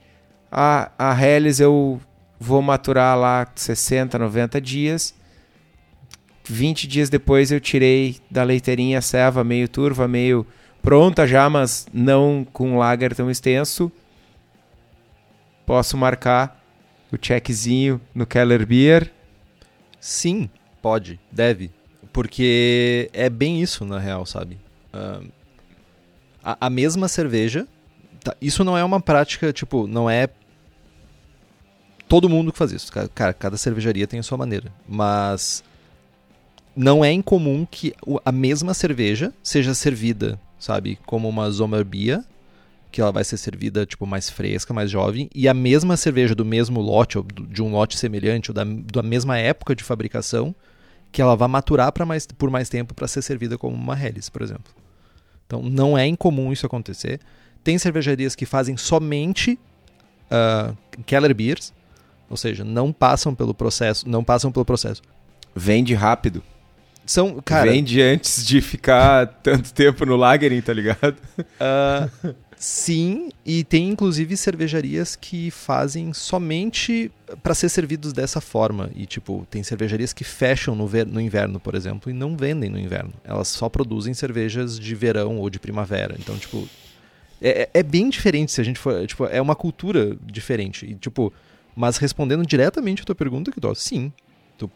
[0.50, 2.00] A, a Helles eu
[2.40, 5.14] vou maturar lá 60, 90 dias.
[6.50, 10.46] 20 dias depois eu tirei da leiteirinha a serva meio turva, meio
[10.82, 13.92] pronta já, mas não com um lager tão extenso.
[15.66, 16.64] Posso marcar
[17.12, 19.12] o checkzinho no Keller Beer.
[20.00, 20.50] Sim,
[20.82, 21.72] pode, deve.
[22.14, 24.58] Porque é bem isso, na real, sabe?
[24.94, 25.22] Ah,
[26.44, 27.68] a, a mesma cerveja.
[28.24, 30.30] tá, isso não é uma prática, tipo, não é.
[32.08, 32.92] Todo mundo que faz isso.
[32.92, 34.72] Ca- Cara, cada cervejaria tem a sua maneira.
[34.88, 35.64] Mas.
[36.78, 37.92] Não é incomum que
[38.24, 41.00] a mesma cerveja seja servida, sabe?
[41.08, 42.24] Como uma Zomerbia,
[42.92, 45.28] que ela vai ser servida, tipo, mais fresca, mais jovem.
[45.34, 49.02] E a mesma cerveja do mesmo lote, ou de um lote semelhante, ou da, da
[49.02, 50.54] mesma época de fabricação,
[51.12, 54.30] que ela vai maturar pra mais, por mais tempo para ser servida como uma Helles,
[54.30, 54.72] por exemplo.
[55.48, 57.20] Então não é incomum isso acontecer.
[57.64, 59.58] Tem cervejarias que fazem somente
[60.30, 60.76] ah,
[61.08, 61.74] Keller Beers,
[62.30, 65.02] ou seja, não passam pelo processo, não passam pelo processo.
[65.56, 66.44] Vende rápido.
[67.08, 71.16] São, cara, Vende antes de ficar tanto tempo no lagering, tá ligado?
[71.60, 72.10] ah,
[72.58, 77.10] sim, e tem inclusive cervejarias que fazem somente
[77.42, 78.90] para ser servidos dessa forma.
[78.96, 82.70] E tipo, tem cervejarias que fecham no, ver- no inverno, por exemplo, e não vendem
[82.70, 83.14] no inverno.
[83.24, 86.16] Elas só produzem cervejas de verão ou de primavera.
[86.20, 86.68] Então, tipo,
[87.42, 89.08] é, é- é bem diferente se a gente for.
[89.08, 90.86] Tipo, é uma cultura diferente.
[90.86, 91.32] E, tipo,
[91.76, 94.12] mas respondendo diretamente a tua pergunta, que sim.
[94.58, 94.68] Tu,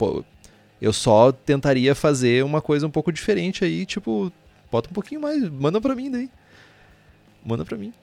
[0.82, 4.32] eu só tentaria fazer uma coisa um pouco diferente aí, tipo,
[4.72, 6.30] bota um pouquinho mais, manda pra mim daí.
[7.46, 7.94] Manda pra mim.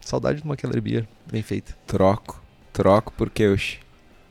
[0.00, 1.76] Saudade de uma Keller Beer, bem feita.
[1.86, 2.42] Troco.
[2.72, 3.78] Troco por Keush.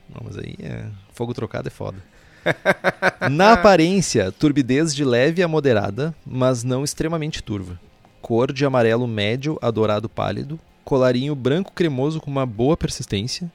[0.10, 0.86] Não, mas aí é.
[1.14, 1.98] Fogo trocado é foda.
[3.30, 7.80] Na aparência, turbidez de leve a moderada, mas não extremamente turva.
[8.22, 13.52] Cor de amarelo médio a dourado pálido, colarinho branco cremoso com uma boa persistência.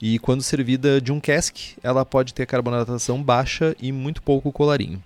[0.00, 5.02] E quando servida de um cask, ela pode ter carbonatação baixa e muito pouco colarinho.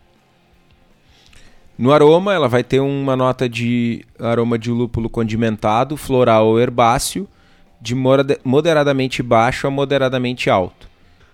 [1.76, 7.26] No aroma, ela vai ter uma nota de aroma de lúpulo condimentado, floral ou herbáceo,
[7.80, 7.94] de
[8.44, 10.88] moderadamente baixo a moderadamente alto.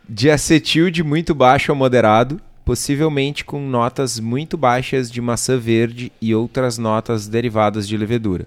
[0.08, 6.10] De acetil de muito baixo a moderado, possivelmente com notas muito baixas de maçã verde
[6.22, 8.46] e outras notas derivadas de levedura.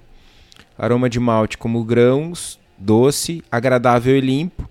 [0.76, 4.68] Aroma de malte como grãos, doce, agradável e limpo,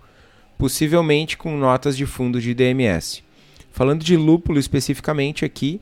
[0.62, 3.20] possivelmente com notas de fundo de DMS.
[3.72, 5.80] Falando de lúpulo especificamente aqui,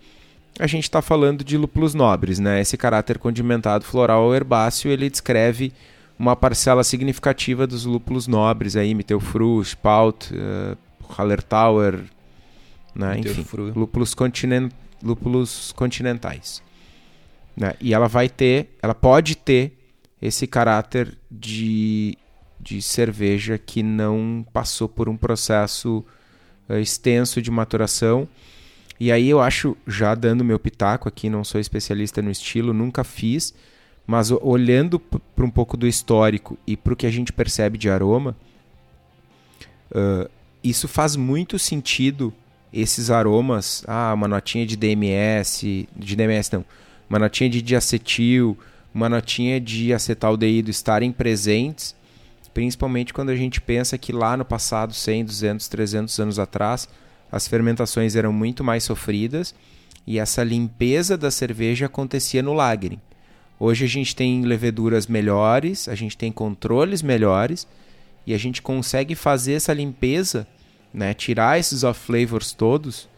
[0.59, 2.63] a gente está falando de lúpulos nobres, né?
[2.63, 5.71] Esse caráter condimentado floral ou herbáceo, ele descreve
[6.19, 10.79] uma parcela significativa dos lúpulos nobres aí, Mittelfru, Spalt, uh,
[11.15, 12.01] Hallertauer,
[12.95, 13.19] né?
[13.19, 13.45] enfim,
[13.77, 16.63] lúpulos, continent, lúpulos continentais.
[17.55, 17.75] Né?
[17.83, 19.77] E ela vai ter, ela pode ter
[20.23, 22.17] esse caráter de,
[22.61, 26.05] de cerveja que não passou por um processo
[26.69, 28.29] uh, extenso de maturação.
[28.99, 33.03] E aí eu acho, já dando meu pitaco aqui, não sou especialista no estilo, nunca
[33.03, 33.55] fiz,
[34.07, 37.89] mas olhando para um pouco do histórico e para o que a gente percebe de
[37.89, 38.37] aroma,
[39.93, 40.29] uh,
[40.63, 42.33] isso faz muito sentido
[42.73, 46.65] esses aromas, ah, uma notinha de DMS, de DMS não,
[47.09, 48.57] uma notinha de diacetil,
[48.95, 51.95] uma notinha de acetaldeído estarem presentes,
[52.53, 56.89] principalmente quando a gente pensa que lá no passado, 100, 200, 300 anos atrás,
[57.31, 59.55] as fermentações eram muito mais sofridas
[60.07, 63.01] e essa limpeza da cerveja acontecia no lagering.
[63.59, 67.69] Hoje a gente tem leveduras melhores, a gente tem controles melhores
[68.27, 70.47] e a gente consegue fazer essa limpeza
[70.93, 73.09] né, tirar esses off flavors todos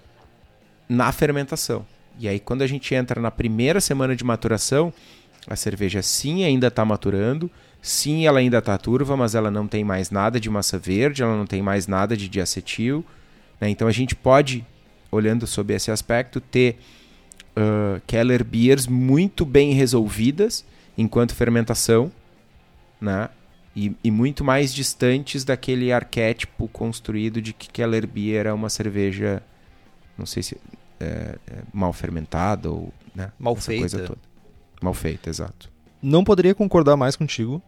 [0.89, 1.87] na fermentação.
[2.19, 4.93] E aí quando a gente entra na primeira semana de maturação,
[5.47, 7.51] a cerveja sim ainda está maturando,
[7.83, 11.37] sim ela ainda está turva, mas ela não tem mais nada de massa verde, ela
[11.37, 13.05] não tem mais nada de diacetil.
[13.61, 13.69] Né?
[13.69, 14.65] Então a gente pode,
[15.11, 16.79] olhando sob esse aspecto, ter
[17.57, 20.65] uh, Keller Beers muito bem resolvidas
[20.97, 22.13] enquanto fermentação,
[23.01, 23.29] né?
[23.75, 29.43] e, e, muito mais distantes daquele arquétipo construído de que Keller Beer é uma cerveja,
[30.17, 30.57] não sei se
[31.01, 34.17] é, é mal fermentada ou né, mal feita.
[34.81, 35.71] Mal feita, exato.
[36.03, 37.63] Não poderia concordar mais contigo.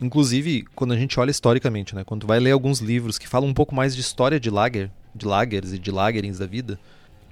[0.00, 3.48] Inclusive, quando a gente olha historicamente, né, quando tu vai ler alguns livros que falam
[3.48, 6.78] um pouco mais de história de lager, de lagers e de lagerings da vida,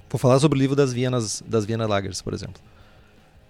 [0.09, 2.61] vou falar sobre o livro das Vienas, das Vienna Lagers, por exemplo.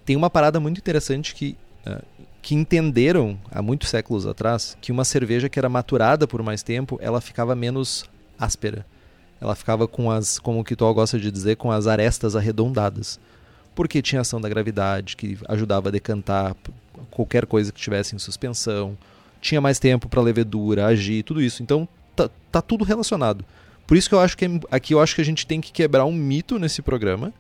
[0.04, 2.04] Tem uma parada muito interessante que uh,
[2.44, 7.00] que entenderam há muitos séculos atrás que uma cerveja que era maturada por mais tempo,
[7.02, 8.04] ela ficava menos
[8.38, 8.86] áspera.
[9.40, 13.20] Ela ficava com as, como o Kitol gosta de dizer, com as arestas arredondadas.
[13.76, 16.56] Porque tinha ação da gravidade, que ajudava a decantar
[17.10, 18.98] qualquer coisa que tivesse em suspensão.
[19.42, 21.64] Tinha mais tempo para levedura, agir, tudo isso.
[21.64, 23.44] Então, tá, tá tudo relacionado.
[23.86, 26.06] Por isso que eu acho que aqui eu acho que a gente tem que quebrar
[26.06, 27.34] um mito nesse programa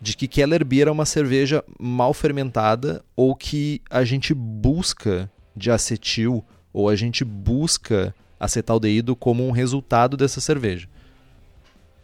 [0.00, 5.70] de que Keller Beer é uma cerveja mal fermentada ou que a gente busca de
[5.70, 10.88] acetil ou a gente busca acetaldeído como um resultado dessa cerveja.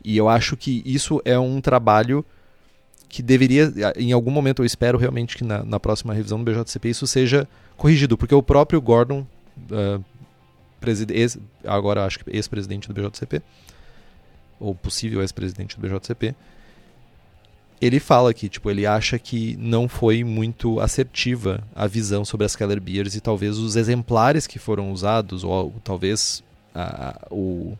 [0.04, 2.24] E eu acho que isso é um trabalho
[3.14, 6.88] que deveria, em algum momento eu espero realmente que na, na próxima revisão do BJCP
[6.88, 7.46] isso seja
[7.76, 9.24] corrigido, porque o próprio Gordon,
[9.70, 10.04] uh,
[11.10, 13.40] ex, agora acho que ex-presidente do BJCP,
[14.58, 16.34] ou possível ex-presidente do BJCP,
[17.80, 22.56] ele fala que tipo ele acha que não foi muito assertiva a visão sobre as
[22.56, 26.42] Keller Beers e talvez os exemplares que foram usados ou talvez
[26.74, 27.78] a, o,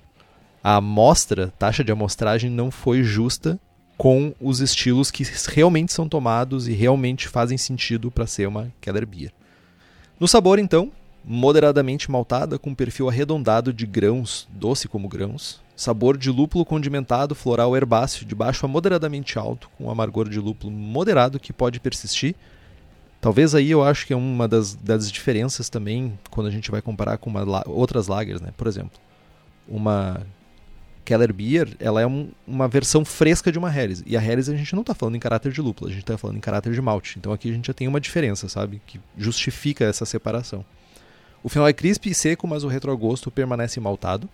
[0.62, 3.59] a amostra, taxa de amostragem não foi justa
[4.05, 9.07] com os estilos que realmente são tomados e realmente fazem sentido para ser uma Keller
[9.07, 9.33] Beer.
[10.21, 10.93] No sabor então,
[11.25, 17.75] moderadamente maltada com perfil arredondado de grãos, doce como grãos, Sabor de lúpulo condimentado, floral
[17.75, 22.35] herbáceo, de baixo a moderadamente alto, com amargor de lúpulo moderado que pode persistir.
[23.23, 26.83] Talvez aí eu acho que é uma das, das diferenças também quando a gente vai
[26.83, 28.51] comparar com uma, outras lagers, né?
[28.55, 29.01] Por exemplo,
[29.67, 30.21] uma
[31.05, 34.03] Keller Beer, ela é um, uma versão fresca de uma Harris.
[34.07, 36.17] E a Harris a gente não está falando em caráter de lúpulo, a gente está
[36.17, 37.19] falando em caráter de malte.
[37.19, 38.81] Então aqui a gente já tem uma diferença, sabe?
[38.87, 40.64] Que justifica essa separação.
[41.43, 44.29] O final é crisp e seco, mas o retrogosto permanece maltado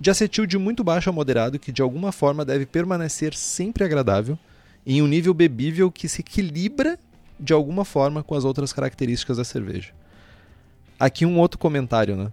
[0.00, 4.38] de acetil de muito baixo a moderado que de alguma forma deve permanecer sempre agradável,
[4.86, 6.98] em um nível bebível que se equilibra
[7.38, 9.92] de alguma forma com as outras características da cerveja.
[10.98, 12.32] Aqui um outro comentário, né?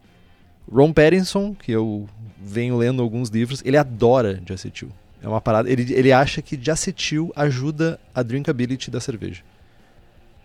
[0.71, 2.07] Ron Pattinson, que eu
[2.41, 4.89] venho lendo alguns livros, ele adora de acetil.
[5.21, 9.43] É uma parada, ele, ele acha que de acetil ajuda a drinkability da cerveja.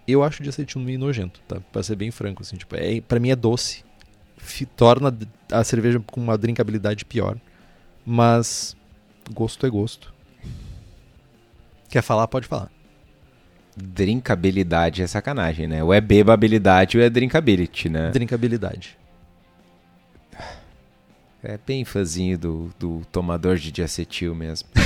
[0.07, 1.61] Eu acho o diacetil meio nojento, tá?
[1.73, 3.85] Pra ser bem franco, assim, tipo, é, pra mim é doce.
[4.77, 5.17] Torna
[5.53, 7.37] a cerveja com uma drinkabilidade pior.
[8.05, 8.77] Mas
[9.33, 10.13] gosto é gosto.
[11.89, 12.27] Quer falar?
[12.27, 12.69] Pode falar.
[13.77, 15.85] Drinkabilidade é sacanagem, né?
[15.85, 18.11] Ou é bebabilidade ou é drinkability, né?
[18.11, 18.99] Drinkabilidade.
[21.43, 24.69] É bem fãzinho do, do tomador de diacetil mesmo.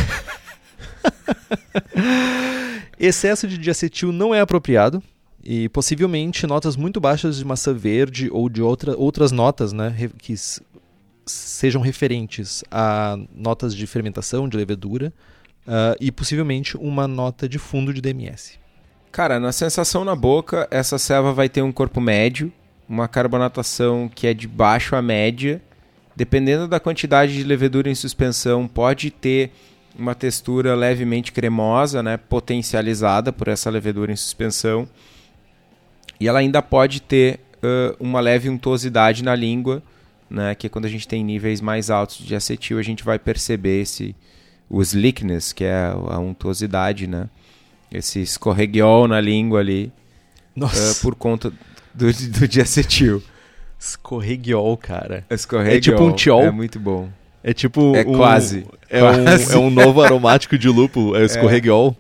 [2.99, 5.03] Excesso de diacetil não é apropriado
[5.45, 10.35] e possivelmente notas muito baixas de maçã verde ou de outra, outras notas né, que
[11.27, 15.13] sejam referentes a notas de fermentação, de levedura
[15.67, 18.59] ah, e possivelmente uma nota de fundo de DMS.
[19.13, 22.53] Cara, na sensação na boca, essa selva vai ter um corpo médio,
[22.89, 25.61] uma carbonatação que é de baixo a média.
[26.17, 29.53] Dependendo da quantidade de levedura em suspensão, pode ter
[29.99, 34.89] uma textura levemente cremosa, né, potencializada por essa levedura em suspensão.
[36.19, 39.83] E ela ainda pode ter ãh, uma leve untuosidade na língua,
[40.29, 43.19] né, que é quando a gente tem níveis mais altos de acetil, a gente vai
[43.19, 44.17] perceber esse
[44.69, 47.29] o slickness, que é a untuosidade, né?
[47.93, 49.93] Esse escorreguiol na língua ali,
[50.61, 51.53] ãh, por conta
[51.95, 53.23] do, do diacetil.
[53.79, 55.25] Escorreguiol, cara.
[55.31, 55.77] Escorreguiol.
[55.77, 56.43] É tipo um tiol?
[56.45, 57.09] É muito bom.
[57.43, 57.95] É tipo.
[57.95, 59.57] É um- quase, É, quase.
[59.57, 61.97] Um, é um novo aromático de lúpulo, é o escorreguiol.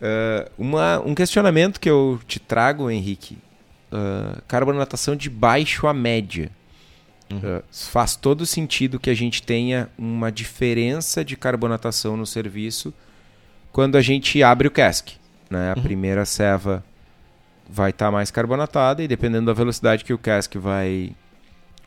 [0.00, 3.38] Uh, uma- um questionamento que eu te trago, Henrique.
[3.92, 6.50] Uh, carbonatação de baixo a média.
[7.30, 12.92] Uh, faz todo sentido que a gente tenha uma diferença de carbonatação no serviço
[13.70, 15.08] quando a gente abre o cask.
[15.48, 15.72] Né?
[15.72, 15.82] A Uhum.
[15.82, 16.84] primeira ceva
[17.72, 21.16] vai estar mais carbonatada e dependendo da velocidade que o cask vai,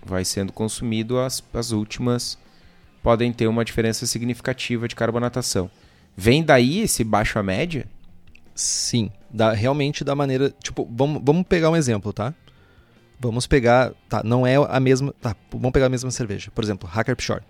[0.03, 2.39] vai sendo consumido, as, as últimas
[3.03, 5.69] podem ter uma diferença significativa de carbonatação.
[6.17, 7.85] Vem daí esse baixo a média?
[8.55, 10.51] Sim, da, realmente da maneira.
[10.63, 12.33] Tipo, vamos, vamos pegar um exemplo, tá?
[13.19, 13.91] Vamos pegar.
[14.09, 15.13] Tá, não é a mesma.
[15.21, 16.49] Tá, vamos pegar a mesma cerveja.
[16.49, 17.43] Por exemplo, Hacker Shore.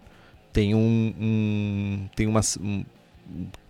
[0.52, 1.15] Tem um.
[1.17, 2.41] um tem uma.
[2.60, 2.86] Um, um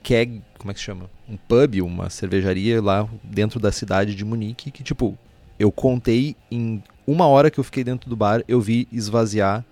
[0.04, 0.41] keg.
[0.58, 1.10] Como é que se chama?
[1.28, 4.72] Um pub, uma cervejaria lá dentro da cidade de Munique.
[4.72, 5.18] Que, tipo,
[5.60, 9.63] eu contei em uma hora que eu fiquei dentro do bar, eu vi esvaziar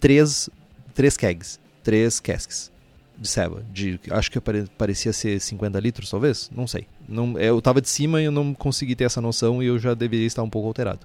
[0.00, 0.48] três,
[0.94, 1.58] três kegs.
[1.82, 2.72] Três casks
[3.16, 3.62] de ceva.
[3.72, 6.50] De, acho que pare- parecia ser 50 litros, talvez.
[6.54, 6.86] Não sei.
[7.08, 9.94] Não, eu tava de cima e eu não consegui ter essa noção e eu já
[9.94, 11.00] deveria estar um pouco alterado.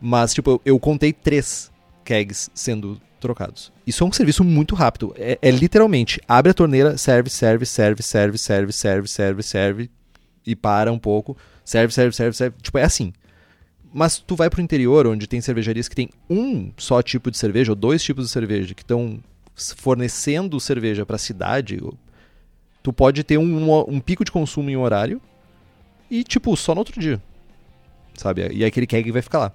[0.00, 1.69] Mas, tipo, eu, eu contei três
[2.04, 3.72] kegs sendo trocados.
[3.86, 5.14] Isso é um serviço muito rápido.
[5.16, 9.90] É, é literalmente, abre a torneira, serve, serve, serve, serve, serve, serve, serve, serve,
[10.46, 11.36] e para um pouco.
[11.64, 12.56] Serve, serve, serve, serve.
[12.60, 13.12] Tipo, é assim.
[13.92, 17.72] Mas tu vai pro interior, onde tem cervejarias que tem um só tipo de cerveja,
[17.72, 19.20] ou dois tipos de cerveja, que estão
[19.76, 21.80] fornecendo cerveja para a cidade,
[22.82, 25.20] tu pode ter um, um pico de consumo em um horário
[26.10, 27.20] e, tipo, só no outro dia.
[28.14, 28.48] Sabe?
[28.52, 29.52] E aquele keg vai ficar lá.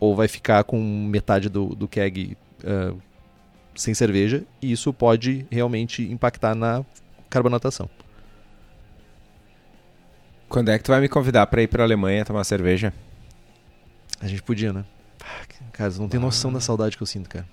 [0.00, 2.94] Ou vai ficar com metade do, do keg ah,
[3.74, 6.84] sem cerveja, e isso pode realmente impactar na
[7.28, 7.88] carbonatação.
[10.48, 12.92] Quando é que tu vai me convidar pra ir pra Alemanha tomar cerveja?
[14.20, 14.84] A gente podia, né?
[15.72, 17.46] Cara, você não tem noção da saudade que eu sinto, cara.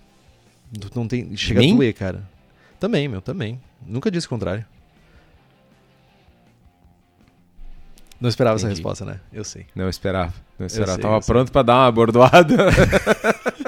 [0.79, 1.35] Tu Não tem.
[1.37, 1.73] Chega Nem?
[1.73, 2.27] a doer, cara.
[2.79, 3.61] Também, meu, também.
[3.85, 4.65] Nunca disse o contrário.
[8.19, 8.79] Não esperava essa Entendi.
[8.81, 9.19] resposta, né?
[9.31, 9.65] Eu sei.
[9.75, 10.33] Não esperava.
[10.57, 10.93] Não esperava.
[10.93, 11.33] sei, Tava eu sei.
[11.33, 12.55] pronto pra dar uma bordoada.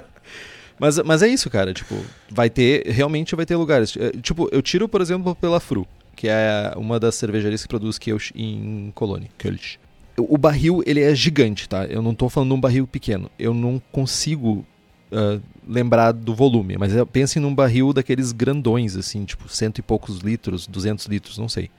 [0.79, 1.73] Mas, mas é isso, cara.
[1.73, 1.93] Tipo,
[2.31, 2.87] vai ter.
[2.87, 3.97] Realmente vai ter lugares.
[3.97, 5.85] Eh, Tipo, eu tiro, por exemplo, pela Fru,
[6.15, 9.29] que é uma das cervejarias que produz Kölsch em Colônia.
[9.37, 9.77] Kölsch.
[10.17, 11.83] O barril, ele é gigante, tá?
[11.85, 13.29] Eu não tô falando de um barril pequeno.
[13.37, 14.65] Eu não consigo
[15.11, 19.81] ah, lembrar do volume, mas eu- pense num barril daqueles grandões, assim, tipo, cento e
[19.81, 21.69] poucos litros, 200 litros, não sei.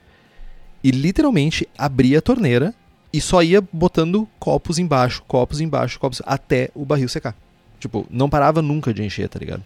[0.83, 2.73] E literalmente abria a torneira
[3.13, 7.35] e só ia botando copos embaixo, copos embaixo, copos até o barril secar.
[7.79, 9.63] Tipo, não parava nunca de encher, tá ligado?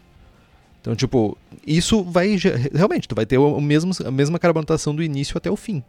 [0.81, 2.37] Então, tipo, isso vai.
[2.73, 5.83] Realmente, tu vai ter o mesmo, a mesma carbonatação do início até o fim.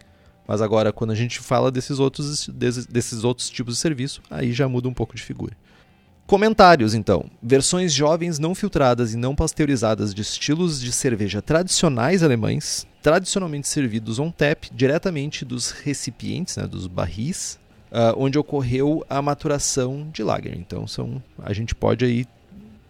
[0.46, 4.52] Mas agora, quando a gente fala desses outros, desses, desses outros tipos de serviço, aí
[4.52, 5.56] já muda um pouco de figura.
[6.26, 7.30] Comentários, então.
[7.40, 14.18] Versões jovens não filtradas e não pasteurizadas de estilos de cerveja tradicionais alemães, tradicionalmente servidos
[14.18, 17.60] on tap diretamente dos recipientes, né, dos barris,
[17.92, 20.56] ah, onde ocorreu a maturação de lager.
[20.58, 22.26] Então, são, a gente pode aí,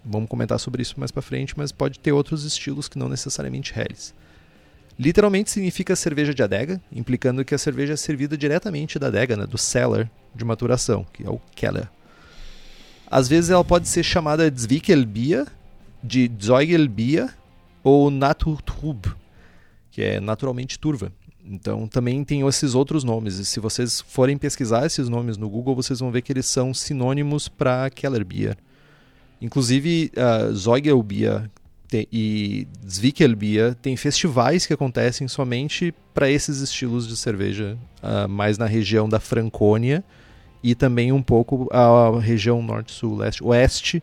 [0.03, 3.79] vamos comentar sobre isso mais para frente, mas pode ter outros estilos que não necessariamente
[3.79, 4.15] Helles.
[4.99, 9.47] Literalmente significa cerveja de adega, implicando que a cerveja é servida diretamente da adega, né,
[9.47, 11.87] do cellar de maturação, que é o Keller.
[13.11, 15.47] Às vezes ela pode ser chamada Zwickelbier,
[16.03, 17.33] de Zeugelbier
[17.83, 19.07] ou Naturtrub,
[19.91, 21.13] que é naturalmente turva.
[21.45, 23.39] Então também tem esses outros nomes.
[23.39, 26.75] E se vocês forem pesquisar esses nomes no Google, vocês vão ver que eles são
[26.75, 28.57] sinônimos para Keller Beer.
[29.41, 31.49] Inclusive, uh, Zeugelbier
[32.13, 38.67] e Zwickelbier tem festivais que acontecem somente para esses estilos de cerveja, uh, mais na
[38.67, 40.05] região da Franconia
[40.67, 44.03] e também um pouco a região norte, sul, leste, oeste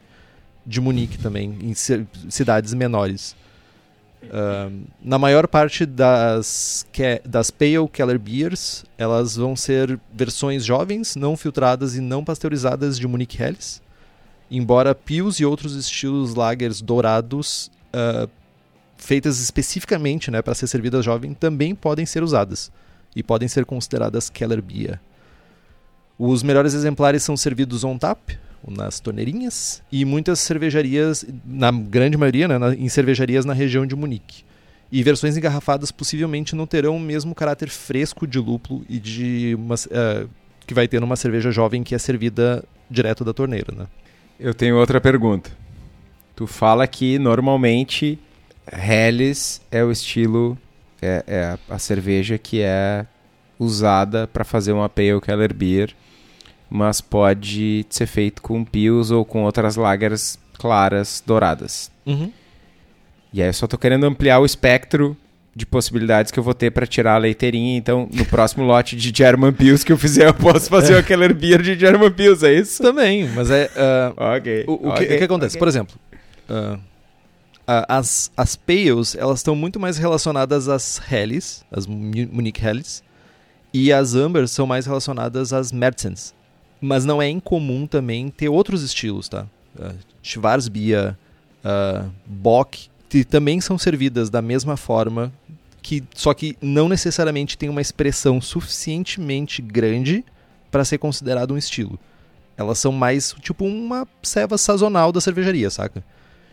[0.65, 3.35] de Munique também, em cidades menores.
[4.23, 6.85] Uh, na maior parte das,
[7.25, 13.05] das Pale Keller Beers, elas vão ser versões jovens, não filtradas e não pasteurizadas de
[13.09, 13.81] Munique Helles.
[14.49, 18.29] Embora Pils e outros estilos lagers dourados, uh,
[18.95, 22.71] feitas especificamente né, para ser servidas jovem, também podem ser usadas
[23.13, 25.01] e podem ser consideradas Keller Beer.
[26.25, 28.17] Os melhores exemplares são servidos on tap,
[28.65, 34.45] nas torneirinhas, e muitas cervejarias, na grande maioria, né, em cervejarias na região de Munique.
[34.89, 39.75] E versões engarrafadas possivelmente não terão o mesmo caráter fresco de lúpulo e de uma,
[39.75, 40.29] uh,
[40.65, 43.75] que vai ter numa cerveja jovem que é servida direto da torneira.
[43.75, 43.85] Né?
[44.39, 45.51] Eu tenho outra pergunta.
[46.37, 48.17] Tu fala que normalmente
[48.71, 50.57] Helles é o estilo,
[51.01, 53.05] é, é a cerveja que é
[53.59, 55.93] usada para fazer uma Pale Keller Beer
[56.69, 61.91] mas pode ser feito com pios ou com outras lagers claras douradas.
[62.05, 62.31] Uhum.
[63.31, 65.17] E aí eu só tô querendo ampliar o espectro
[65.55, 67.77] de possibilidades que eu vou ter para tirar a leiteirinha.
[67.77, 70.99] Então, no próximo lote de German Pills que eu fizer, eu posso fazer é.
[70.99, 72.81] o Keller Beer de German Pills, é isso?
[72.81, 73.69] Também, mas é...
[73.75, 74.65] Uh, ok.
[74.67, 75.07] O, o, okay.
[75.07, 75.55] Que, o que, acontece?
[75.55, 75.59] Okay.
[75.59, 75.95] Por exemplo,
[76.49, 76.79] uh,
[77.67, 83.03] as, as Pales, elas estão muito mais relacionadas às Helles, as Munich Helles,
[83.73, 86.33] e as Ambers são mais relacionadas às Mertens,
[86.83, 89.47] mas não é incomum também ter outros estilos, tá?
[89.73, 89.95] Uh,
[91.63, 95.31] uh, Bock, que também são servidas da mesma forma,
[95.81, 100.25] que só que não necessariamente tem uma expressão suficientemente grande
[100.69, 101.97] para ser considerado um estilo.
[102.57, 106.03] Elas são mais tipo uma ceva sazonal da cervejaria, saca?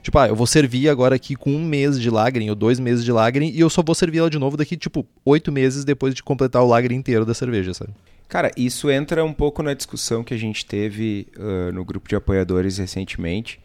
[0.03, 3.05] Tipo, ah, eu vou servir agora aqui com um mês de lagrim ou dois meses
[3.05, 6.14] de lagrim e eu só vou servir ela de novo daqui, tipo, oito meses depois
[6.14, 7.92] de completar o lagrim inteiro da cerveja, sabe?
[8.28, 12.14] Cara, isso entra um pouco na discussão que a gente teve uh, no grupo de
[12.14, 13.61] apoiadores recentemente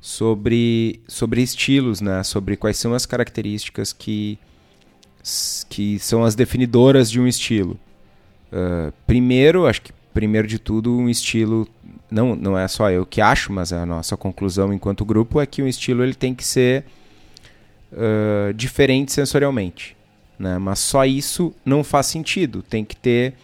[0.00, 2.22] sobre, sobre estilos, né?
[2.22, 4.38] Sobre quais são as características que,
[5.68, 7.78] que são as definidoras de um estilo.
[8.52, 11.68] Uh, primeiro, acho que primeiro de tudo, um estilo
[12.10, 15.62] não, não é só eu que acho, mas a nossa conclusão enquanto grupo é que
[15.62, 16.84] um estilo ele tem que ser
[17.92, 19.96] uh, diferente sensorialmente.
[20.38, 20.58] Né?
[20.58, 22.62] Mas só isso não faz sentido.
[22.62, 23.34] Tem que ter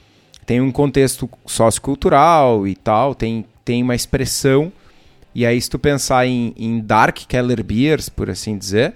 [0.45, 4.73] tem um contexto sociocultural e tal, tem, tem uma expressão.
[5.35, 8.95] E aí, se tu pensar em, em Dark Keller Beers, por assim dizer,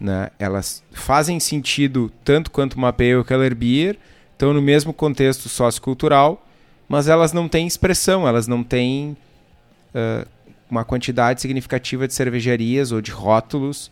[0.00, 3.98] né, elas fazem sentido tanto quanto uma Pale Keller Beer,
[4.32, 6.45] estão no mesmo contexto sociocultural,
[6.88, 9.16] mas elas não têm expressão, elas não têm
[9.94, 10.26] uh,
[10.70, 13.90] uma quantidade significativa de cervejarias ou de rótulos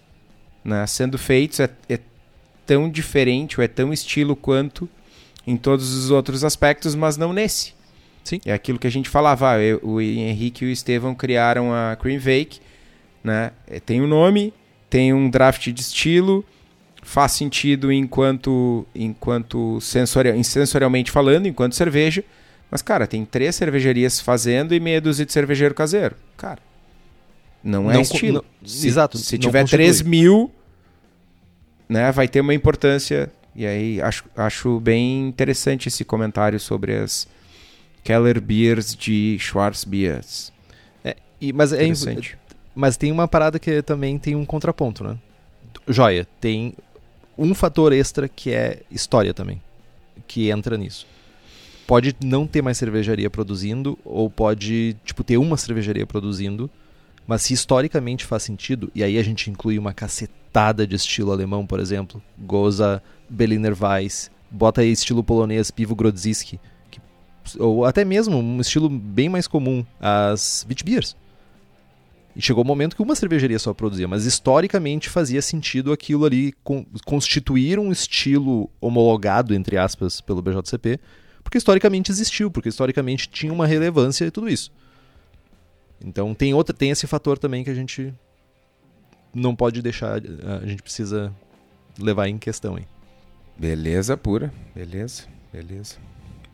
[0.65, 1.61] né, sendo feitos.
[1.61, 1.99] É, é
[2.67, 4.89] tão diferente ou é tão estilo quanto
[5.47, 7.75] em todos os outros aspectos, mas não nesse.
[8.25, 8.41] Sim.
[8.47, 12.19] É aquilo que a gente falava, eu, o Henrique e o Estevão criaram a Cream
[12.19, 12.59] Vake,
[13.23, 13.51] né?
[13.67, 14.55] É, tem um nome,
[14.89, 16.43] tem um draft de estilo,
[17.03, 22.25] faz sentido enquanto enquanto sensorial, sensorialmente falando, enquanto cerveja,
[22.75, 26.17] mas cara, tem três cervejarias fazendo e meia dúzia de cervejeiro caseiro.
[26.37, 26.59] Cara,
[27.63, 28.45] não é não, estilo.
[28.61, 29.17] Não, se, exato.
[29.17, 30.51] Se tiver 3 mil,
[31.89, 37.29] né, vai ter uma importância e aí acho, acho bem interessante esse comentário sobre as
[38.03, 40.53] Keller Beers de Schwarzbiers.
[41.05, 41.87] É, e, mas, é,
[42.75, 45.17] mas tem uma parada que também tem um contraponto, né?
[45.87, 46.75] Joia, tem
[47.39, 49.63] um fator extra que é história também,
[50.27, 51.14] que entra nisso.
[51.87, 56.71] Pode não ter mais cervejaria produzindo, ou pode tipo, ter uma cervejaria produzindo,
[57.27, 61.67] mas se historicamente faz sentido, e aí a gente inclui uma cacetada de estilo alemão,
[61.67, 66.61] por exemplo, Goza, Berliner Weiss, bota aí estilo polonês, Pivo Grodziski,
[66.91, 67.01] que,
[67.59, 71.17] ou até mesmo um estilo bem mais comum, as Witbiers.
[72.37, 76.53] E chegou o momento que uma cervejaria só produzia, mas historicamente fazia sentido aquilo ali
[76.65, 80.99] con constituir um estilo homologado, entre aspas, pelo BJCP,
[81.45, 84.73] porque historicamente existiu, porque historicamente tinha uma relevância e tudo isso.
[86.05, 88.13] Então tem outra, tem esse fator também que a gente
[89.33, 90.21] não pode deixar,
[90.63, 91.33] a gente precisa
[91.99, 92.87] levar em questão aí.
[93.57, 95.97] Beleza pura, beleza, beleza.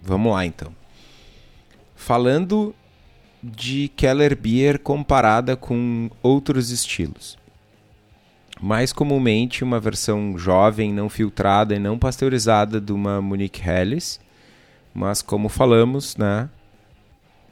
[0.03, 0.75] Vamos lá então.
[1.95, 2.75] Falando
[3.43, 7.39] de Keller Beer comparada com outros estilos.
[8.61, 14.21] mais comumente uma versão jovem, não filtrada e não pasteurizada de uma Munich Helles,
[14.95, 16.49] mas como falamos, né,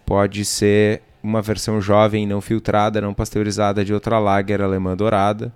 [0.05, 5.53] pode ser uma versão jovem, não filtrada, não pasteurizada de outra lager alemã dourada,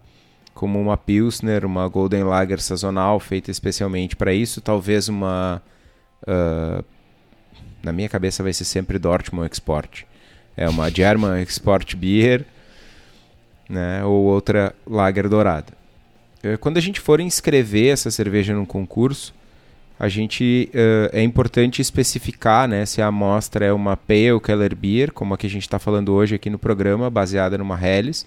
[0.54, 5.62] como uma Pilsner, uma Golden Lager sazonal feita especialmente para isso, talvez uma
[6.22, 6.84] uh,
[7.82, 10.04] na minha cabeça vai ser sempre Dortmund Export.
[10.56, 12.44] É uma German Export Beer,
[13.68, 15.72] né, ou outra Lager dourada.
[16.42, 19.34] Eh, quando a gente for inscrever essa cerveja num concurso,
[20.02, 25.12] a gente uh, é importante especificar né, se a amostra é uma Pale Keller Beer,
[25.12, 28.26] como a que a gente está falando hoje aqui no programa, baseada numa Helles,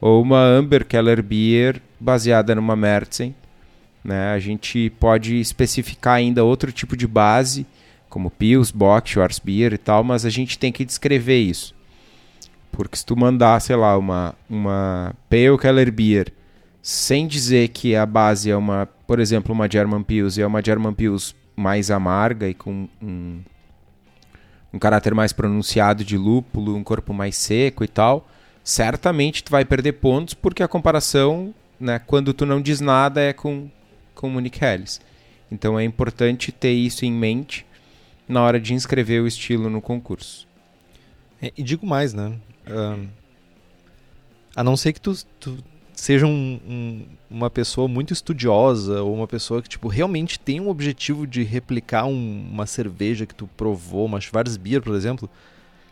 [0.00, 3.34] ou uma Amber Keller Beer, baseada numa Märzen.
[4.04, 4.32] Né?
[4.32, 7.66] A gente pode especificar ainda outro tipo de base,
[8.08, 11.74] como Pils, Bock, Schwarzbier e tal, mas a gente tem que descrever isso.
[12.70, 16.32] Porque se tu mandar, sei lá, uma, uma Pale Keller Beer
[16.90, 20.64] sem dizer que a base é uma, por exemplo, uma German Pils e é uma
[20.64, 23.42] German Pils mais amarga e com um,
[24.72, 28.26] um caráter mais pronunciado de lúpulo, um corpo mais seco e tal,
[28.64, 33.34] certamente tu vai perder pontos porque a comparação, né, quando tu não diz nada é
[33.34, 33.68] com
[34.14, 34.98] com Munich Helles.
[35.52, 37.66] Então é importante ter isso em mente
[38.26, 40.48] na hora de inscrever o estilo no concurso.
[41.42, 42.32] É, e digo mais, né?
[44.56, 45.62] A não ser que tu, tu
[45.98, 50.68] seja um, um, uma pessoa muito estudiosa ou uma pessoa que tipo realmente tem um
[50.68, 55.28] objetivo de replicar um, uma cerveja que tu provou, uma Schwarzbier, por exemplo,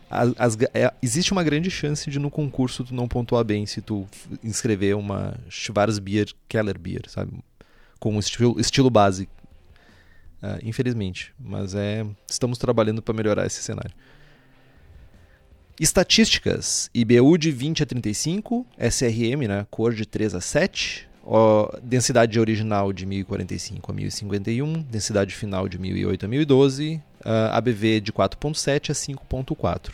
[0.09, 3.81] as, as, é, existe uma grande chance de no concurso tu não pontuar bem se
[3.81, 4.07] tu
[4.41, 7.33] inscrever uma Schwarzbier Keller Beer, sabe?
[7.99, 9.27] Com um estilo, estilo base.
[10.41, 13.91] Uh, infelizmente, mas é estamos trabalhando para melhorar esse cenário.
[15.79, 22.39] Estatísticas: IBU de 20 a 35, SRM, né, cor de 3 a 7, ó, densidade
[22.39, 28.89] original de 1045 a 1051, densidade final de 1008 a 1012, uh, ABV de 4.7
[28.89, 29.93] a 5.4.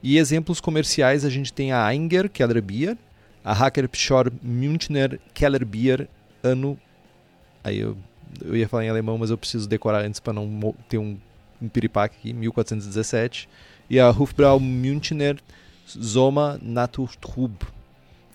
[0.00, 2.96] E exemplos comerciais a gente tem a Einger Keller Beer,
[3.44, 6.08] a Hacker Pschor Münchner Keller Beer,
[6.44, 6.78] ano.
[7.64, 7.96] Aí eu,
[8.44, 11.18] eu ia falar em alemão, mas eu preciso decorar antes para não ter um,
[11.60, 13.48] um piripaque aqui, 1417
[13.88, 15.38] e a Hofbrau Münchner
[15.86, 17.54] Soma Naturtrub,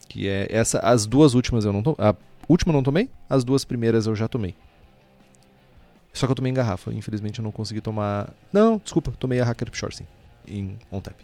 [0.10, 2.16] que é essa as duas últimas eu não tomei, a
[2.47, 4.56] última eu não tomei, as duas primeiras eu já tomei.
[6.12, 8.32] Só que eu tomei em garrafa, infelizmente eu não consegui tomar.
[8.51, 10.06] Não, desculpa, tomei a Hacker Pshore sim,
[10.47, 11.16] em on tap.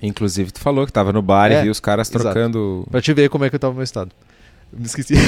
[0.00, 2.22] Inclusive tu falou que tava no bar é, e viu os caras exato.
[2.22, 2.86] trocando.
[2.90, 4.12] Pra te ver como é que eu tava no meu estado.
[4.72, 5.14] Me esqueci.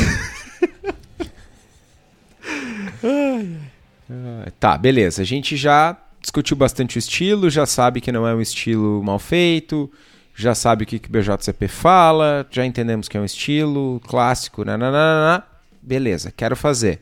[4.59, 5.23] tá, beleza.
[5.23, 9.19] A gente já discutiu bastante o estilo, já sabe que não é um estilo mal
[9.19, 9.91] feito,
[10.35, 14.65] já sabe o que, que o BJCP fala, já entendemos que é um estilo clássico,
[14.65, 15.45] nananana.
[15.83, 17.01] beleza, quero fazer.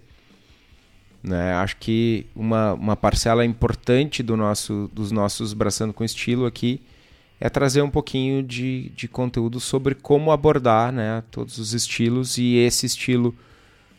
[1.22, 1.52] Né?
[1.54, 6.80] Acho que uma, uma parcela importante do nosso, dos nossos Braçando com Estilo aqui
[7.40, 12.56] é trazer um pouquinho de, de conteúdo sobre como abordar né, todos os estilos e
[12.56, 13.34] esse estilo.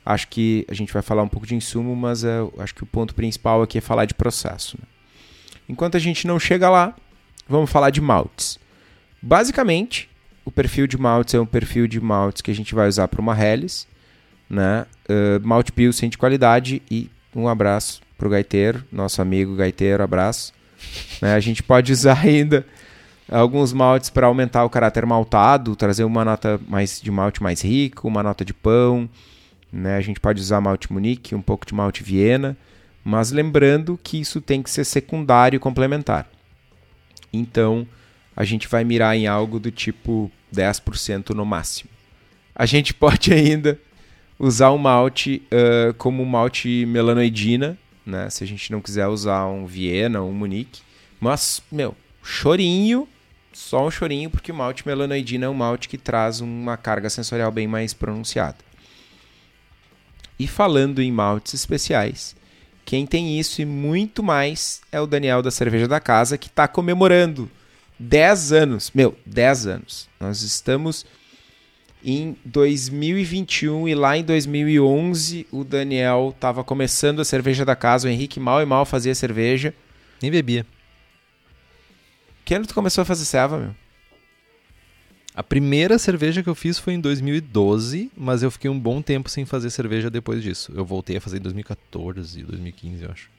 [0.05, 2.85] Acho que a gente vai falar um pouco de insumo, mas é, acho que o
[2.85, 4.77] ponto principal aqui é falar de processo.
[4.79, 4.87] Né?
[5.69, 6.95] Enquanto a gente não chega lá,
[7.47, 8.57] vamos falar de maltes.
[9.21, 10.09] Basicamente,
[10.43, 13.21] o perfil de maltes é um perfil de maltes que a gente vai usar para
[13.21, 13.87] uma Helles,
[14.49, 14.87] né?
[15.07, 20.51] Uh, malte Pilsen de qualidade e um abraço para o gaiteiro, nosso amigo gaiteiro, abraço.
[21.21, 21.33] Né?
[21.33, 22.65] A gente pode usar ainda
[23.29, 28.07] alguns maltes para aumentar o caráter maltado, trazer uma nota mais de malte mais rico,
[28.07, 29.09] uma nota de pão.
[29.71, 29.97] Né?
[29.97, 32.57] A gente pode usar malte Munique, um pouco de malte Viena.
[33.09, 36.29] Mas lembrando que isso tem que ser secundário e complementar.
[37.33, 37.87] Então,
[38.35, 41.89] a gente vai mirar em algo do tipo 10% no máximo.
[42.53, 43.79] A gente pode ainda
[44.37, 48.29] usar um malte uh, como um malte melanoidina, né?
[48.29, 50.81] Se a gente não quiser usar um Viena ou um Munique.
[51.19, 53.07] Mas, meu, chorinho,
[53.51, 57.51] só um chorinho, porque o malte melanoidina é um malte que traz uma carga sensorial
[57.51, 58.57] bem mais pronunciada.
[60.37, 62.37] E falando em maltes especiais,
[62.89, 66.67] quem tem isso e muito mais é o Daniel da Cerveja da Casa, que está
[66.67, 67.47] comemorando
[67.99, 68.91] 10 anos.
[68.95, 70.09] Meu, 10 anos.
[70.19, 71.05] Nós estamos
[72.03, 78.07] em 2021 e lá em 2011 o Daniel estava começando a Cerveja da Casa.
[78.07, 79.71] O Henrique mal e mal fazia cerveja.
[80.19, 80.65] Nem bebia.
[82.43, 83.75] Que ano tu começou a fazer serva, meu?
[85.35, 89.29] A primeira cerveja que eu fiz foi em 2012, mas eu fiquei um bom tempo
[89.29, 90.71] sem fazer cerveja depois disso.
[90.75, 93.29] Eu voltei a fazer em 2014, 2015, eu acho.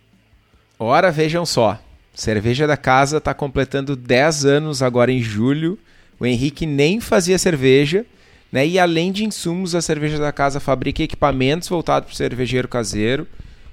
[0.78, 1.78] Ora, vejam só.
[2.14, 5.78] Cerveja da Casa está completando 10 anos agora em julho.
[6.18, 8.07] O Henrique nem fazia cerveja.
[8.51, 8.66] Né?
[8.66, 13.26] E além de insumos, a Cerveja da Casa fabrica equipamentos voltados para o cervejeiro caseiro.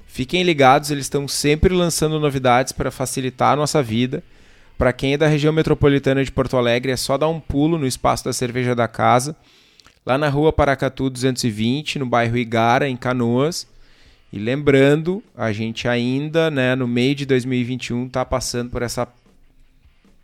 [0.06, 4.24] Fiquem ligados, eles estão sempre lançando novidades para facilitar a nossa vida.
[4.78, 7.88] Para quem é da região metropolitana de Porto Alegre, é só dar um pulo no
[7.88, 9.36] espaço da Cerveja da Casa,
[10.06, 13.68] lá na rua Paracatu 220, no bairro Igara, em Canoas.
[14.32, 19.08] E lembrando, a gente ainda, né, no meio de 2021, está passando por essa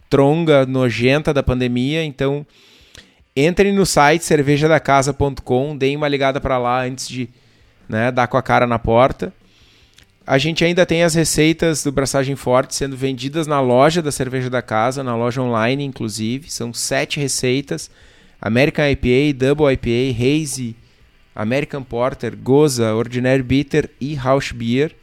[0.10, 2.45] tronga nojenta da pandemia, então
[3.36, 7.28] entrem no site cervejadacasa.com, deem uma ligada para lá antes de
[7.89, 9.34] né, dar com a cara na porta.
[10.26, 14.49] A gente ainda tem as receitas do Braçagem Forte sendo vendidas na loja da Cerveja
[14.49, 16.49] da Casa, na loja online, inclusive.
[16.49, 17.91] São sete receitas:
[18.41, 20.78] American IPA, Double IPA, Hazy,
[21.36, 24.95] American Porter, Goza, Ordinary Bitter e House Beer.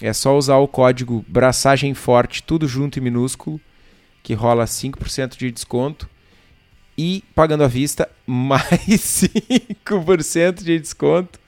[0.00, 3.60] É só usar o código Braçagem Forte, tudo junto e minúsculo,
[4.24, 6.10] que rola 5% de desconto.
[6.98, 11.43] E pagando à vista, mais 5% de desconto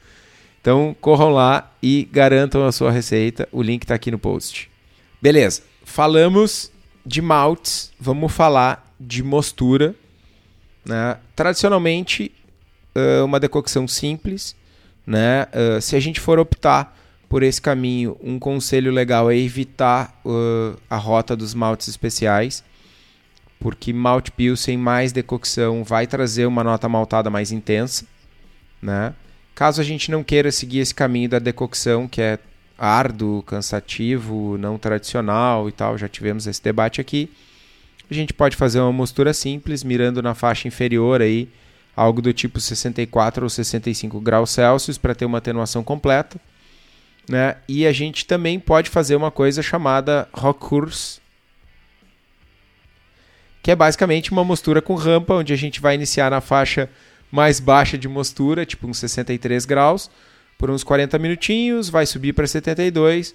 [0.67, 3.49] então corram lá e garantam a sua receita.
[3.53, 4.69] O link está aqui no post.
[5.23, 5.63] Beleza.
[5.85, 6.73] Falamos
[7.07, 9.95] de maltes, vamos falar de mostura.
[10.85, 11.19] Né?
[11.37, 12.33] Tradicionalmente,
[13.25, 14.57] uma decocção simples.
[15.07, 15.47] Né?
[15.81, 16.99] se a gente for optar
[17.29, 22.65] por esse caminho, um conselho legal é evitar uh, a rota dos maltes especiais,
[23.61, 28.05] porque malte pilsen mais decocção vai trazer uma nota maltada mais intensa,
[28.83, 29.15] né?
[29.57, 32.39] Caso a gente não queira seguir esse caminho da decocção, que é
[32.79, 37.31] árduo, cansativo, não tradicional e tal, já tivemos esse debate aqui.
[38.11, 41.49] A gente pode fazer uma mostura simples, mirando na faixa inferior aí,
[41.97, 46.39] algo do tipo 64 ou 65 graus Celsius para ter uma atenuação completa.
[47.27, 47.57] Né?
[47.67, 51.19] E a gente também pode fazer uma coisa chamada Rockurs,
[53.63, 56.91] que é basicamente uma mostura com rampa, onde a gente vai iniciar na faixa
[57.31, 60.11] mais baixa de mostura, tipo uns 63 graus,
[60.59, 63.35] por uns 40 minutinhos, vai subir para 72,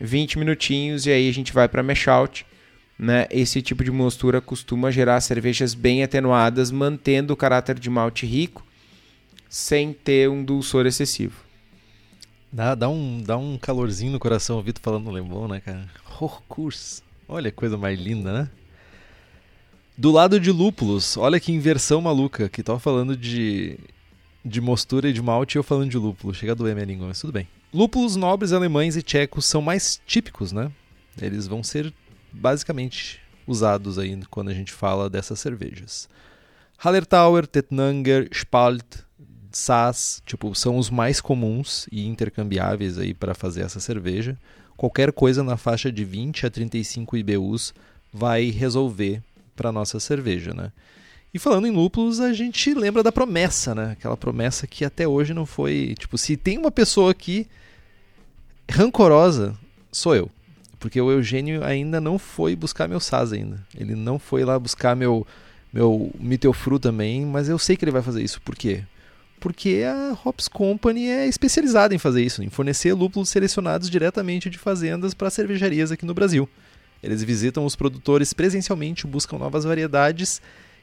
[0.00, 2.46] 20 minutinhos e aí a gente vai para mash out.
[2.98, 3.26] Né?
[3.30, 8.64] Esse tipo de mostura costuma gerar cervejas bem atenuadas, mantendo o caráter de malte rico,
[9.48, 11.44] sem ter um dulçor excessivo.
[12.52, 15.88] Dá, dá, um, dá um calorzinho no coração ouvir falando alemão, né, cara?
[16.20, 17.02] Horkurs.
[17.26, 18.50] Olha que coisa mais linda, né?
[19.96, 23.78] Do lado de lúpulos, olha que inversão maluca, que tava falando de,
[24.44, 26.34] de mostura e de malte e eu falando de lúpulo.
[26.34, 27.46] Chega a doer minha língua, mas tudo bem.
[27.72, 30.70] Lúpulos nobres alemães e tchecos são mais típicos, né?
[31.22, 31.94] Eles vão ser
[32.32, 36.08] basicamente usados aí quando a gente fala dessas cervejas.
[36.76, 38.84] Hallertauer, Tettnanger, Spalt,
[39.52, 44.36] Sass, tipo, são os mais comuns e intercambiáveis aí para fazer essa cerveja.
[44.76, 47.72] Qualquer coisa na faixa de 20 a 35 IBUs
[48.12, 49.22] vai resolver
[49.54, 50.72] para nossa cerveja, né?
[51.32, 53.92] E falando em lúpulos, a gente lembra da promessa, né?
[53.92, 57.46] Aquela promessa que até hoje não foi, tipo, se tem uma pessoa aqui
[58.70, 59.56] rancorosa,
[59.90, 60.30] sou eu.
[60.78, 63.66] Porque o Eugênio ainda não foi buscar meu SAS ainda.
[63.76, 65.26] Ele não foi lá buscar meu
[65.74, 68.40] meu Mittelfru também, mas eu sei que ele vai fazer isso.
[68.42, 68.84] Por quê?
[69.40, 74.56] Porque a Hops Company é especializada em fazer isso, em fornecer lúpulos selecionados diretamente de
[74.56, 76.48] fazendas para cervejarias aqui no Brasil.
[77.04, 80.40] Eles visitam os produtores presencialmente, buscam novas variedades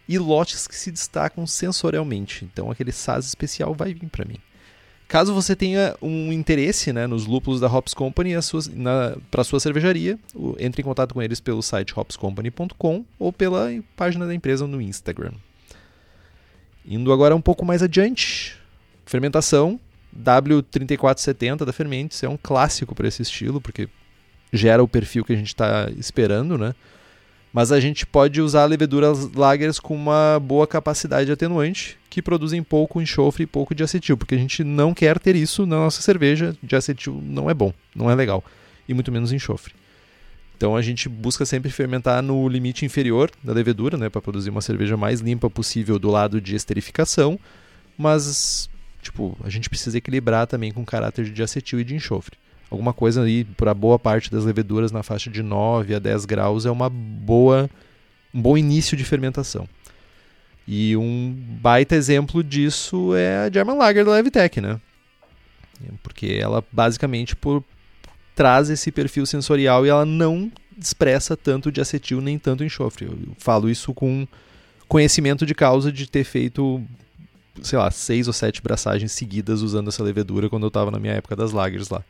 [0.07, 2.45] e lotes que se destacam sensorialmente.
[2.45, 4.37] Então aquele SAS especial vai vir para mim.
[5.07, 8.31] Caso você tenha um interesse né, nos lúpulos da Hops Company
[9.29, 10.17] para sua cervejaria,
[10.57, 15.33] entre em contato com eles pelo site hopscompany.com ou pela página da empresa no Instagram.
[16.85, 18.57] Indo agora um pouco mais adiante,
[19.05, 19.77] fermentação
[20.17, 23.89] W3470 da Fermentes é um clássico para esse estilo, porque
[24.51, 26.75] gera o perfil que a gente está esperando, né?
[27.53, 33.01] Mas a gente pode usar leveduras lagers com uma boa capacidade atenuante, que produzem pouco
[33.01, 36.55] enxofre e pouco de acetil, porque a gente não quer ter isso na nossa cerveja.
[36.63, 38.43] De acetil não é bom, não é legal,
[38.87, 39.73] e muito menos enxofre.
[40.55, 44.61] Então a gente busca sempre fermentar no limite inferior da levedura, né, para produzir uma
[44.61, 47.37] cerveja mais limpa possível do lado de esterificação,
[47.97, 48.69] mas
[49.01, 52.37] tipo, a gente precisa equilibrar também com o caráter de acetil e de enxofre
[52.71, 56.65] alguma coisa aí para boa parte das leveduras na faixa de 9 a 10 graus
[56.65, 57.69] é uma boa
[58.33, 59.67] um bom início de fermentação.
[60.65, 64.79] E um baita exemplo disso é a German Lager da Levitec, né?
[66.01, 67.61] Porque ela basicamente por,
[68.35, 70.49] traz esse perfil sensorial e ela não
[70.79, 73.05] expressa tanto de acetil nem tanto enxofre.
[73.05, 74.25] Eu falo isso com
[74.87, 76.81] conhecimento de causa de ter feito,
[77.61, 81.13] sei lá, seis ou sete braçagens seguidas usando essa levedura quando eu estava na minha
[81.13, 82.03] época das lagers lá.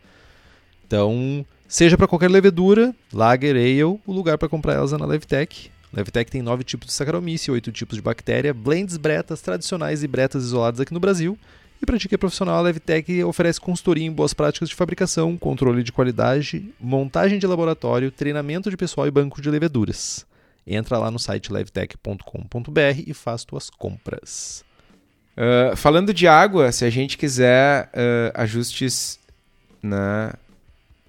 [0.92, 5.72] Então, seja para qualquer levedura, Lager, Ale, o lugar para comprar elas é na Levtech.
[5.94, 10.44] Levtech tem nove tipos de Saccharomyces, oito tipos de bactéria, blends bretas tradicionais e bretas
[10.44, 11.40] isoladas aqui no Brasil.
[11.82, 15.94] E para é profissional, a Levtech oferece consultoria em boas práticas de fabricação, controle de
[15.94, 20.26] qualidade, montagem de laboratório, treinamento de pessoal e banco de leveduras.
[20.68, 24.66] Entra lá no site levtech.com.br e faz tuas compras.
[25.38, 29.18] Uh, falando de água, se a gente quiser uh, ajustes,
[29.82, 30.34] né,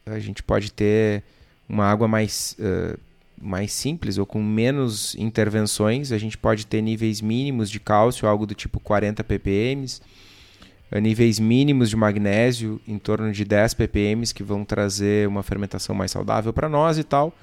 [0.07, 1.23] a gente pode ter
[1.69, 2.99] uma água mais, uh,
[3.41, 6.13] mais simples ou com menos intervenções.
[6.13, 9.87] A gente pode ter níveis mínimos de cálcio, algo do tipo 40 ppm,
[11.01, 16.11] níveis mínimos de magnésio, em torno de 10 ppm, que vão trazer uma fermentação mais
[16.11, 17.35] saudável para nós e tal.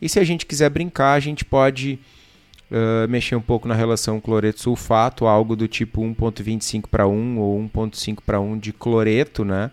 [0.00, 1.98] E se a gente quiser brincar, a gente pode
[2.70, 8.18] uh, mexer um pouco na relação cloreto-sulfato, algo do tipo 1.25 para 1 ou 1.5
[8.24, 9.70] para 1 de cloreto, né?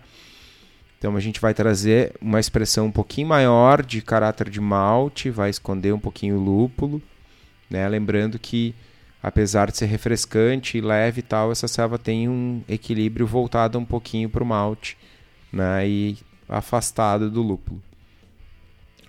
[0.98, 5.50] Então a gente vai trazer uma expressão um pouquinho maior de caráter de malte, vai
[5.50, 7.02] esconder um pouquinho o lúpulo,
[7.68, 7.86] né?
[7.88, 8.74] Lembrando que
[9.22, 13.84] apesar de ser refrescante e leve e tal, essa selva tem um equilíbrio voltado um
[13.84, 14.96] pouquinho para o malte,
[15.52, 15.88] né?
[15.88, 16.18] E
[16.48, 17.82] afastado do lúpulo.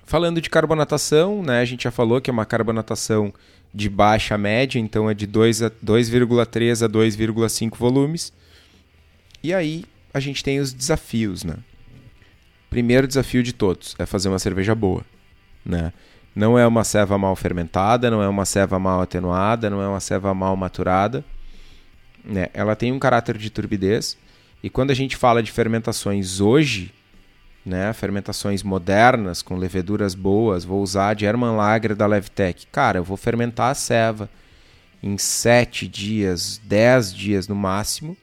[0.05, 1.61] Falando de carbonatação, né?
[1.61, 3.33] A gente já falou que é uma carbonatação
[3.73, 8.31] de baixa média, então é de 2,3 a 2,5 volumes.
[9.43, 9.83] E aí
[10.13, 11.55] a gente tem os desafios, né?
[12.75, 15.01] Primeiro desafio de todos é fazer uma cerveja boa,
[15.65, 15.93] né?
[16.35, 20.01] Não é uma ceva mal fermentada, não é uma ceva mal atenuada, não é uma
[20.01, 21.23] ceva mal maturada.
[22.21, 22.49] Né?
[22.53, 24.17] Ela tem um caráter de turbidez.
[24.61, 26.93] E quando a gente fala de fermentações hoje,
[27.65, 32.67] né, fermentações modernas com leveduras boas, vou usar a German Lager da Levtech.
[32.73, 34.29] Cara, eu vou fermentar a ceva
[35.01, 38.17] em 7 dias, 10 dias no máximo,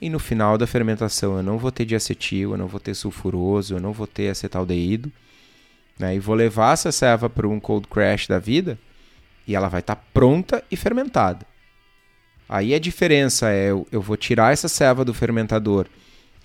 [0.00, 3.74] e no final da fermentação eu não vou ter diacetil, eu não vou ter sulfuroso,
[3.74, 5.12] eu não vou ter acetaldeído,
[5.98, 8.78] né, e vou levar essa ceva para um cold crash da vida
[9.46, 11.46] e ela vai estar tá pronta e fermentada.
[12.48, 15.86] Aí a diferença é eu, vou tirar essa ceva do fermentador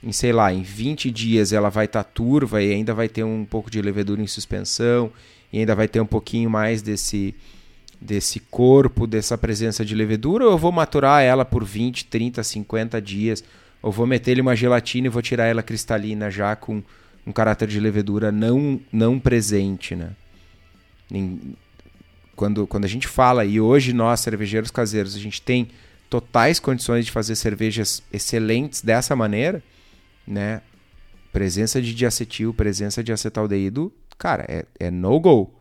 [0.04, 3.24] em sei lá, em 20 dias ela vai estar tá turva e ainda vai ter
[3.24, 5.12] um pouco de levedura em suspensão
[5.52, 7.34] e ainda vai ter um pouquinho mais desse
[8.06, 13.02] desse corpo, dessa presença de levedura, ou eu vou maturar ela por 20, 30, 50
[13.02, 13.44] dias,
[13.82, 16.82] ou vou meter-lhe uma gelatina e vou tirar ela cristalina já com
[17.26, 20.12] um caráter de levedura não não presente, né?
[22.36, 25.70] Quando, quando a gente fala, e hoje nós, cervejeiros caseiros, a gente tem
[26.10, 29.64] totais condições de fazer cervejas excelentes dessa maneira,
[30.28, 30.62] né?
[31.32, 35.54] Presença de diacetil, presença de acetaldeído, cara, é, é no-go.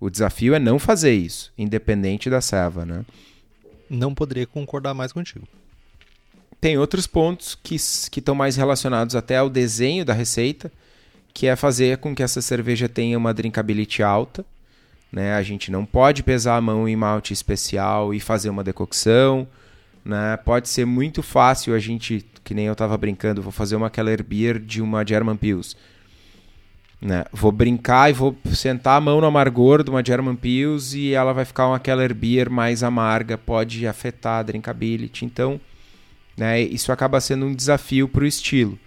[0.00, 3.04] O desafio é não fazer isso, independente da serva, né?
[3.88, 5.46] Não poderia concordar mais contigo.
[6.60, 10.72] Tem outros pontos que estão mais relacionados até ao desenho da receita,
[11.34, 14.44] que é fazer com que essa cerveja tenha uma drinkability alta.
[15.12, 15.34] Né?
[15.34, 19.46] A gente não pode pesar a mão em malte especial e fazer uma decocção.
[20.04, 20.36] Né?
[20.38, 24.24] Pode ser muito fácil a gente que nem eu tava brincando, vou fazer uma Keller
[24.24, 25.76] Beer de uma German Pils.
[27.00, 27.24] Né?
[27.32, 31.32] Vou brincar e vou sentar a mão no amargor de uma German Pils e ela
[31.32, 35.24] vai ficar uma Keller Beer mais amarga, pode afetar a drinkability.
[35.24, 35.58] Então,
[36.36, 38.78] né, isso acaba sendo um desafio para o estilo.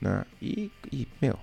[0.00, 0.24] Né?
[0.42, 1.38] E, e, meu,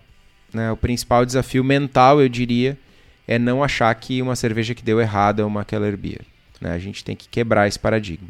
[0.53, 2.77] né, o principal desafio mental, eu diria,
[3.25, 6.21] é não achar que uma cerveja que deu errado é uma Keller Beer.
[6.59, 6.73] Né?
[6.73, 8.29] A gente tem que quebrar esse paradigma.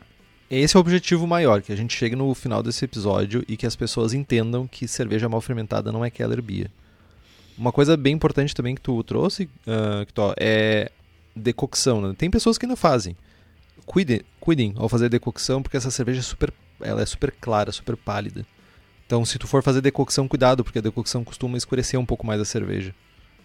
[0.49, 3.65] Esse é o objetivo maior, que a gente chegue no final desse episódio e que
[3.65, 6.69] as pessoas entendam que cerveja mal fermentada não é Keller Beer.
[7.57, 10.91] Uma coisa bem importante também que tu trouxe, uh, que tu, é
[11.35, 12.01] decocção.
[12.01, 12.15] Né?
[12.17, 13.15] Tem pessoas que ainda fazem.
[13.85, 17.95] Cuidem, cuidem ao fazer decocção, porque essa cerveja é super, ela é super clara, super
[17.95, 18.45] pálida.
[19.05, 22.41] Então, se tu for fazer decocção, cuidado, porque a decocção costuma escurecer um pouco mais
[22.41, 22.93] a cerveja.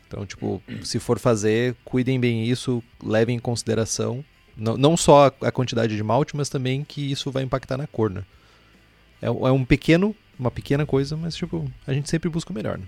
[0.09, 4.25] Então, tipo, se for fazer, cuidem bem isso, levem em consideração
[4.61, 8.11] não, não só a quantidade de malte, mas também que isso vai impactar na cor,
[8.11, 8.25] né?
[9.23, 12.79] É, é um pequeno, uma pequena coisa, mas tipo, a gente sempre busca o melhor,
[12.79, 12.85] né?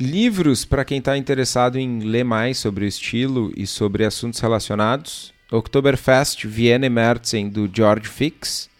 [0.00, 5.34] Livros para quem está interessado em ler mais sobre o estilo e sobre assuntos relacionados.
[5.52, 8.70] Oktoberfest Vienna Märzen do George Fix.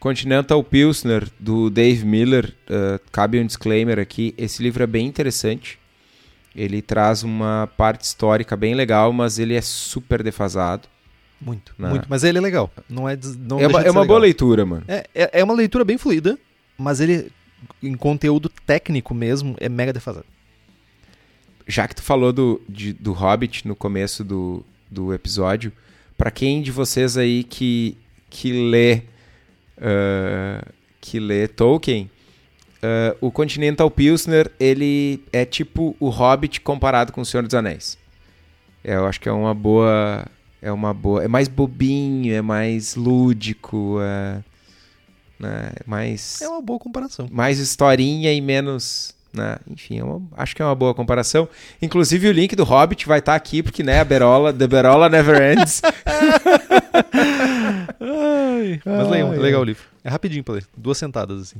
[0.00, 2.54] Continental Pilsner do Dave Miller.
[2.64, 4.34] Uh, cabe um disclaimer aqui.
[4.38, 5.78] Esse livro é bem interessante.
[6.56, 10.88] Ele traz uma parte histórica bem legal, mas ele é super defasado.
[11.38, 11.90] Muito, né?
[11.90, 12.06] muito.
[12.08, 12.72] Mas ele é legal.
[12.88, 14.84] Não é, não é uma, é uma boa leitura, mano.
[14.88, 16.38] É, é, é, uma leitura bem fluida,
[16.78, 17.30] mas ele,
[17.82, 20.26] em conteúdo técnico mesmo, é mega defasado.
[21.66, 25.72] Já que tu falou do, de, do Hobbit no começo do, do episódio,
[26.16, 27.96] para quem de vocês aí que,
[28.28, 29.02] que lê
[29.78, 32.10] uh, que lê Tolkien,
[32.84, 37.96] Uh, o Continental Pilsner, ele é tipo o Hobbit comparado com o Senhor dos Anéis.
[38.84, 40.26] É, eu acho que é uma boa.
[40.60, 41.24] É uma boa.
[41.24, 44.44] É mais bobinho, é mais lúdico, é.
[45.38, 46.40] Né, é mais.
[46.40, 47.28] É uma boa comparação.
[47.30, 49.12] Mais historinha e menos.
[49.32, 49.56] Né?
[49.68, 51.48] Enfim, é uma- acho que é uma boa comparação.
[51.82, 55.58] Inclusive o link do Hobbit vai estar aqui, porque né, a Berola, The Berola Never
[55.58, 55.82] Ends.
[58.00, 59.82] Ai, mas legal, Ai, legal o livro.
[60.02, 60.66] É rapidinho pra ler.
[60.76, 61.56] Duas sentadas, assim.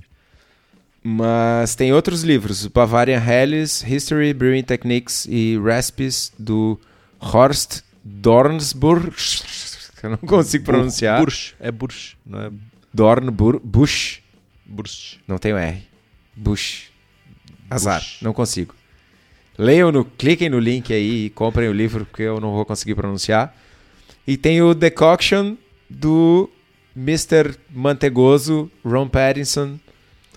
[1.02, 6.80] Mas tem outros livros, Bavarian Helles, History, Brewing Techniques e Recipes do
[7.20, 9.10] Horst Dornsburg.
[9.10, 11.20] que Eu não consigo pronunciar.
[11.20, 11.54] Bursch.
[11.60, 12.50] É Bursch, não é
[12.94, 14.22] Dornbur Bush.
[14.64, 15.18] Bursch.
[15.26, 15.82] Não tem o R.
[16.34, 16.90] Bush.
[17.68, 18.00] Azar.
[18.00, 18.18] Bush.
[18.22, 18.74] Não consigo.
[19.58, 22.94] Leiam no, cliquem no link aí e comprem o livro porque eu não vou conseguir
[22.94, 23.54] pronunciar.
[24.26, 25.56] E tem o Decoction
[25.90, 26.48] do
[26.96, 27.56] Mr.
[27.70, 29.78] Mantegoso, Ron Pattinson,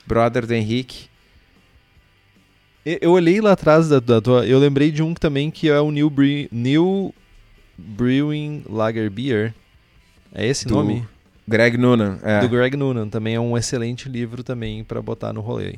[0.05, 1.07] brother do Henrique.
[2.83, 4.45] Eu eu olhei lá atrás da, da tua.
[4.45, 7.13] Eu lembrei de um também que é o New, Bre New
[7.77, 9.53] Brewing Lager Beer.
[10.33, 11.07] É esse Do nome?
[11.47, 12.19] Greg Noonan.
[12.23, 12.41] É.
[12.41, 13.07] Do Greg Noonan.
[13.07, 15.75] Também é um excelente livro também pra botar no rolê.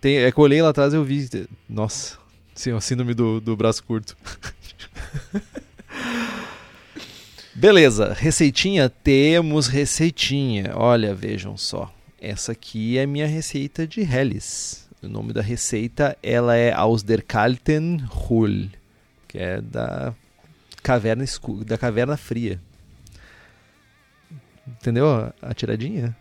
[0.00, 1.28] Tem, é que eu olhei lá atrás e eu vi.
[1.68, 2.18] Nossa,
[2.54, 4.16] sim, o síndrome do, do braço curto.
[7.54, 8.88] Beleza, receitinha?
[8.88, 10.72] Temos receitinha.
[10.74, 11.94] Olha, vejam só.
[12.20, 14.88] Essa aqui é minha receita de Helles.
[15.02, 18.70] O nome da receita ela é Aus der Kalten Hul,
[19.28, 20.14] que é da
[20.82, 22.60] caverna escu da caverna fria.
[24.66, 25.06] Entendeu
[25.42, 26.16] a- tiradinha?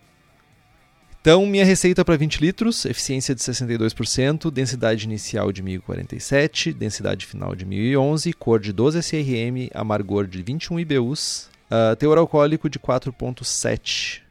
[1.21, 7.55] Então, minha receita para 20 litros, eficiência de 62%, densidade inicial de 1047, densidade final
[7.55, 14.21] de 1011, cor de 12 SRM, amargor de 21 IBUs, ah, teor alcoólico de 4.7.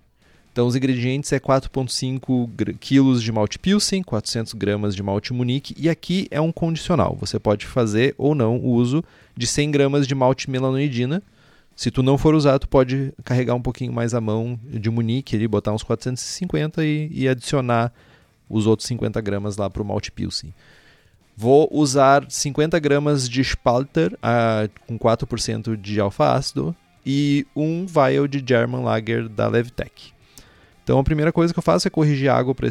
[0.52, 5.74] Então, os ingredientes é 4.5 gr- quilos de malte Pilsen, 400 gramas de malte Munique,
[5.78, 7.16] e aqui é um condicional.
[7.18, 9.02] Você pode fazer ou não o uso
[9.34, 11.22] de 100 gramas de malte melanoidina,
[11.74, 15.36] se tu não for usar, tu pode carregar um pouquinho mais a mão de Munique
[15.36, 17.92] ali, botar uns 450 e, e adicionar
[18.48, 20.52] os outros 50 gramas lá pro malte Pilsen.
[21.36, 28.44] Vou usar 50 gramas de Spalter ah, com 4% de alfa-ácido e um vial de
[28.46, 30.12] German Lager da Levtech.
[30.84, 32.68] Então a primeira coisa que eu faço é corrigir a água para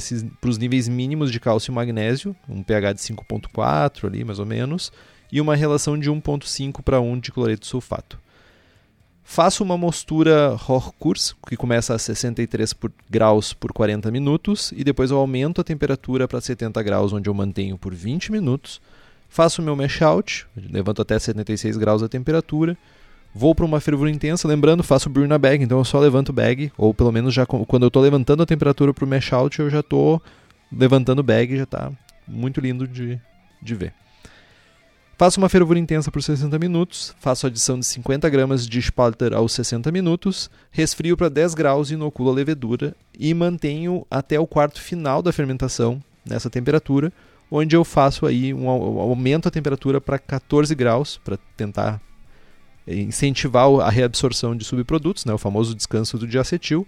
[0.47, 4.91] os níveis mínimos de cálcio e magnésio, um pH de 5.4 ali mais ou menos,
[5.31, 8.19] e uma relação de 1.5 para 1 de cloreto de sulfato.
[9.23, 15.09] Faço uma mostura Hochkurs, que começa a 63 por- graus por 40 minutos, e depois
[15.11, 18.81] eu aumento a temperatura para 70 graus, onde eu mantenho por 20 minutos.
[19.29, 22.77] Faço meu mash out, levanto até 76 graus a temperatura.
[23.33, 26.33] Vou para uma fervura intensa, lembrando, faço brew na bag, então eu só levanto o
[26.33, 29.57] bag, ou pelo menos já quando eu estou levantando a temperatura para o mash out,
[29.59, 30.21] eu já estou
[30.69, 31.89] levantando o bag, já está
[32.27, 33.17] muito lindo de,
[33.61, 33.93] de ver.
[35.21, 39.51] Faço uma fervura intensa por 60 minutos, faço adição de 50 gramas de Spalter aos
[39.51, 44.81] 60 minutos, resfrio para 10 graus e inoculo a levedura e mantenho até o quarto
[44.81, 47.13] final da fermentação nessa temperatura,
[47.51, 52.01] onde eu faço aí um au- aumento a temperatura para 14 graus para tentar
[52.87, 56.87] incentivar a reabsorção de subprodutos, né, o famoso descanso do diacetil,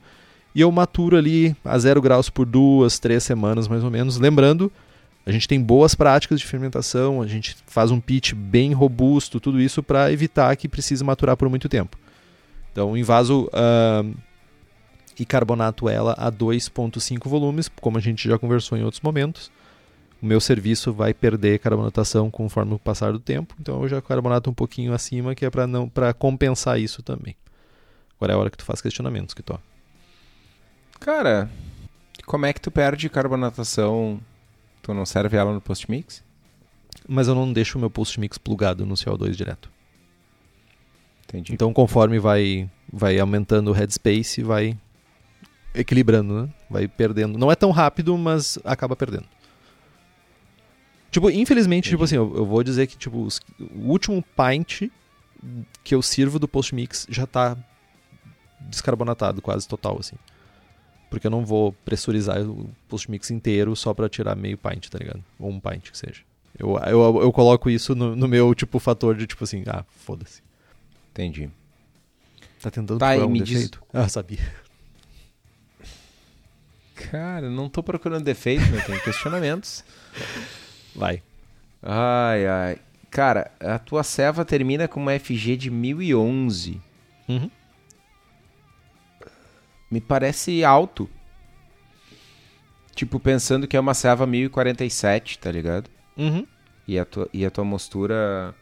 [0.56, 4.72] e eu maturo ali a 0 graus por duas, três semanas mais ou menos, lembrando
[5.26, 9.62] a gente tem boas práticas de fermentação, a gente faz um pitch bem robusto, tudo
[9.62, 11.98] isso para evitar que precise maturar por muito tempo.
[12.72, 14.14] Então, envaso ahn,
[15.18, 19.52] e carbonato ela a 2.5 volumes, como a gente já conversou em outros momentos.
[20.22, 24.50] O meu serviço vai perder carbonatação conforme o passar do tempo, então eu já carbonato
[24.50, 27.36] um pouquinho acima, que é para não para compensar isso também.
[28.18, 29.60] Agora é a hora que tu faz questionamentos, que to.
[31.00, 31.50] Cara,
[32.26, 34.20] como é que tu perde carbonatação?
[34.84, 36.24] Tu não serve ela no post-mix?
[37.08, 39.70] Mas eu não deixo o meu post mix plugado no CO2 direto.
[41.26, 41.52] Entendi.
[41.54, 44.78] Então, conforme vai, vai aumentando o headspace, vai
[45.74, 46.50] equilibrando, né?
[46.70, 47.40] Vai perdendo.
[47.40, 49.26] Não é tão rápido, mas acaba perdendo.
[51.10, 54.90] Tipo, infelizmente, tipo assim, eu, eu vou dizer que tipo, os- o último pint
[55.84, 57.58] que eu sirvo do post-mix já tá
[58.62, 60.16] descarbonatado, quase total, assim.
[61.14, 65.24] Porque eu não vou pressurizar o post-mix inteiro só pra tirar meio pint, tá ligado?
[65.38, 66.22] Ou um pint que seja.
[66.58, 70.42] Eu, eu, eu coloco isso no, no meu, tipo, fator de, tipo assim, ah, foda-se.
[71.12, 71.52] Entendi.
[72.60, 73.84] Tá tentando Tá, procurar um me diz- defeito?
[73.94, 74.40] Ah, sabia.
[76.96, 78.82] Cara, não tô procurando defeito, né?
[78.82, 79.84] Tem questionamentos.
[80.96, 81.22] Vai.
[81.82, 82.78] Ai, ai.
[83.12, 86.82] Cara, a tua ceva termina com uma FG de 1011.
[87.28, 87.52] Uhum.
[89.94, 91.08] Me parece alto.
[92.96, 95.88] Tipo, pensando que é uma ceva 1047, tá ligado?
[96.18, 96.48] Uhum.
[96.88, 98.56] E a tua, e a tua mostura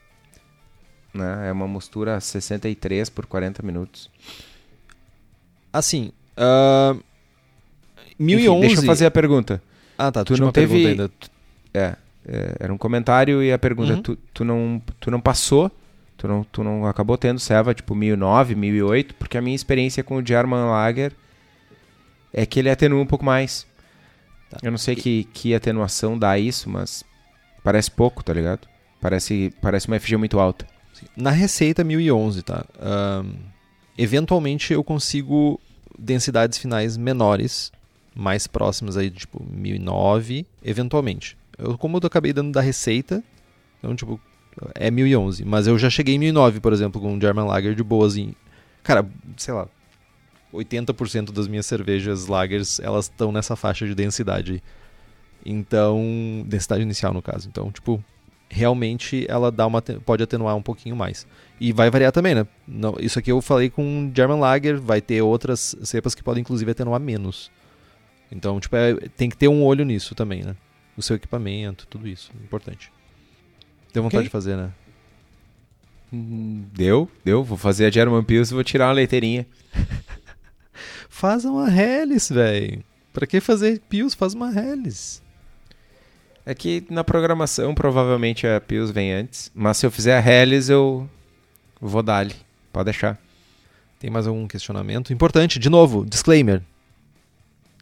[1.14, 1.48] Né?
[1.50, 4.10] É uma mostura 63 por 40 minutos.
[5.72, 7.02] Assim, uh,
[8.20, 8.48] 1011...
[8.58, 9.62] Enfim, deixa eu fazer a pergunta.
[9.98, 10.24] Ah, tá.
[10.26, 11.10] Tu, não teve- ainda.
[11.74, 14.02] É, é, era um comentário e a pergunta, Uhum.
[14.02, 15.72] tu, tu, não, tu não passou,
[16.22, 20.17] tu não, tu não acabou tendo Seva tipo 1009, 1008, porque a minha experiência com
[20.17, 21.13] o German Lager
[22.32, 23.65] é que ele atenua um pouco mais.
[24.47, 24.59] Tá.
[24.61, 27.03] Eu não sei que, que atenuação dá isso, mas
[27.63, 28.67] parece pouco, tá ligado?
[29.01, 30.67] Parece, parece uma FG muito alta.
[31.17, 32.65] Na receita 1011, tá?
[32.80, 33.34] Ahn,
[33.97, 35.59] eventualmente eu consigo
[35.97, 37.72] densidades finais menores,
[38.13, 41.36] mais próximas aí, tipo 1009, eventualmente.
[41.57, 43.24] Eu, como eu acabei dando da receita,
[43.80, 44.22] então, tipo,
[44.76, 45.45] é 1011.
[45.45, 48.36] Mas eu já cheguei em 1009, por exemplo, com o German Lager de boas em...
[48.84, 49.68] Cara, sei lá,
[50.54, 54.62] 80% das minhas cervejas lagers, elas estão nessa faixa de densidade.
[55.45, 57.47] Então, densidade inicial no caso.
[57.47, 58.04] Então, tipo,
[58.49, 61.26] realmente ela dá uma pode atenuar um pouquinho mais.
[61.60, 62.45] E vai variar também, né?
[62.68, 66.70] Não, isso aqui eu falei com German Lager, vai ter outras cepas que podem inclusive
[66.72, 67.52] atenuar menos.
[68.32, 70.56] Então, tipo, é- tem que ter um olho nisso também, né?
[70.97, 72.91] O seu equipamento, tudo isso, importante.
[73.94, 74.72] Deu vontade de fazer, né?
[76.14, 77.44] Hum, Deu, deu.
[77.44, 79.46] Vou fazer a German Pils e vou tirar uma leiteirinha.
[81.10, 82.84] Faz uma Hellis, velho.
[83.14, 84.14] Pra que fazer Pios?
[84.14, 85.22] Faz uma Hellis.
[86.46, 90.70] É que na programação provavelmente a Pils vem antes, mas se eu fizer a Hellis
[90.70, 91.08] eu
[91.80, 92.36] vou dar-lhe.
[92.74, 93.20] Pode deixar.
[94.00, 95.14] Tem mais algum questionamento?
[95.14, 96.64] Importante, de novo, disclaimer.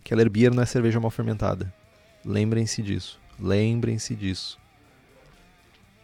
[0.04, 1.74] Keller Beer não é cerveja mal fermentada.
[2.26, 3.18] Lembrem-se disso.
[3.40, 4.59] Lembrem-se disso.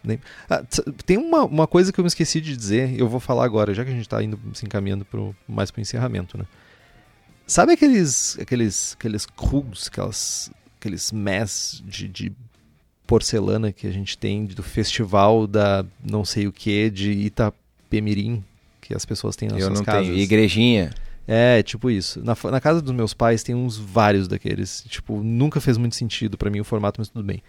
[0.06, 0.64] Lem- Ah,
[1.06, 3.84] tem uma, uma coisa que eu me esqueci de dizer, eu vou falar agora, já
[3.84, 6.46] que a gente está indo se encaminhando pro, mais para o encerramento, né?
[7.48, 12.32] Sabe aqueles aqueles aqueles krugs, aquelas aqueles mess de, de
[13.06, 18.44] porcelana que a gente tem do festival da não sei o que de Itapemirim
[18.82, 20.08] que as pessoas têm nas eu suas não casas?
[20.08, 20.18] tenho.
[20.20, 20.92] Igrejinha.
[21.28, 22.24] É, tipo isso.
[22.24, 24.84] Na, na casa dos meus pais tem uns vários daqueles.
[24.88, 27.42] Tipo, nunca fez muito sentido pra mim o formato, mas tudo bem.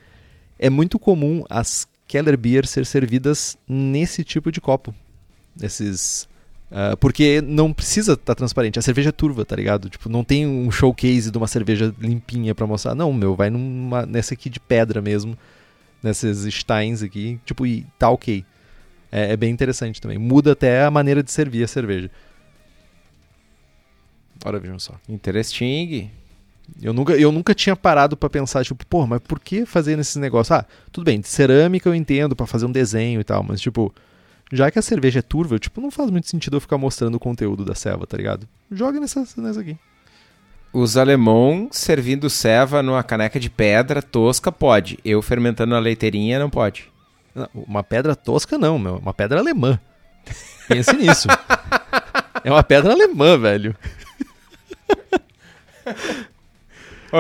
[0.59, 4.95] É muito comum as Keller Beer ser servidas nesse tipo de copo.
[5.61, 6.29] Esses.
[6.71, 8.79] ah, porque não precisa estar transparente.
[8.79, 9.89] A cerveja é turva, tá ligado?
[9.91, 12.95] Tipo, não tem um showcase de uma cerveja limpinha pra mostrar.
[12.95, 15.37] Não, meu, vai numa, nessa aqui de pedra mesmo.
[16.03, 17.41] Nessas steins aqui.
[17.45, 18.45] Tipo, e tá ok.
[19.11, 20.19] É, é bem interessante também.
[20.19, 22.11] Muda até a maneira de servir a cerveja.
[24.45, 24.95] Ora, vejam só.
[25.09, 26.11] Interesting.
[26.83, 30.17] Eu nunca, eu nunca tinha parado pra pensar, tipo, pô, mas por que fazer nesses
[30.17, 30.59] negócios?
[30.59, 33.95] Ah, tudo bem, de cerâmica eu entendo pra fazer um desenho e tal, mas tipo,
[34.53, 37.21] já que a cerveja é turva, tipo, não faz muito sentido eu ficar mostrando o
[37.21, 38.47] conteúdo da ceva, tá ligado?
[38.71, 39.77] Joga nessa, nessa aqui.
[40.73, 44.99] Os alemão servindo ceva numa caneca de pedra tosca pode.
[45.05, 46.91] Eu fermentando na leiteirinha não pode.
[47.35, 49.81] Não, Uma pedra tosca não, meu, uma pedra alemã.
[50.69, 51.29] Pense nisso.
[52.45, 53.75] é uma pedra alemã, velho.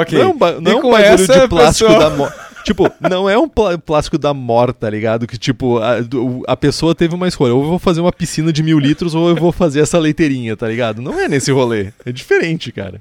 [0.00, 0.18] Ok.
[0.18, 2.46] Não é um, não é um com bagulho de plástico pessoal- da morte.
[2.64, 5.24] Tipo, não é um plástico da morte, tá ligado?
[5.24, 5.98] Que, tipo, a,
[6.48, 7.54] a pessoa teve uma escolha.
[7.54, 10.56] Ou eu vou fazer uma piscina de mil litros, ou eu vou fazer essa leiteirinha,
[10.56, 11.00] tá ligado?
[11.00, 11.92] Não é nesse rolê.
[12.04, 13.00] É diferente, cara.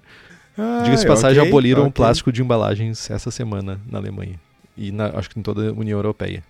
[0.84, 1.94] Diga-se de passagem, ok, aboliram o ok.
[1.94, 4.40] plástico de embalagens essa semana na Alemanha.
[4.78, 6.44] E na- acho que em toda a União Europeia.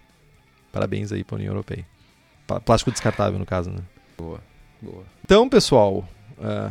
[0.74, 1.86] Parabéns aí pra União Europeia.
[2.66, 3.80] Plástico descartável, no caso, né?
[4.18, 4.40] Boa,
[4.82, 5.04] boa.
[5.24, 6.06] Então, pessoal,
[6.44, 6.70] ah,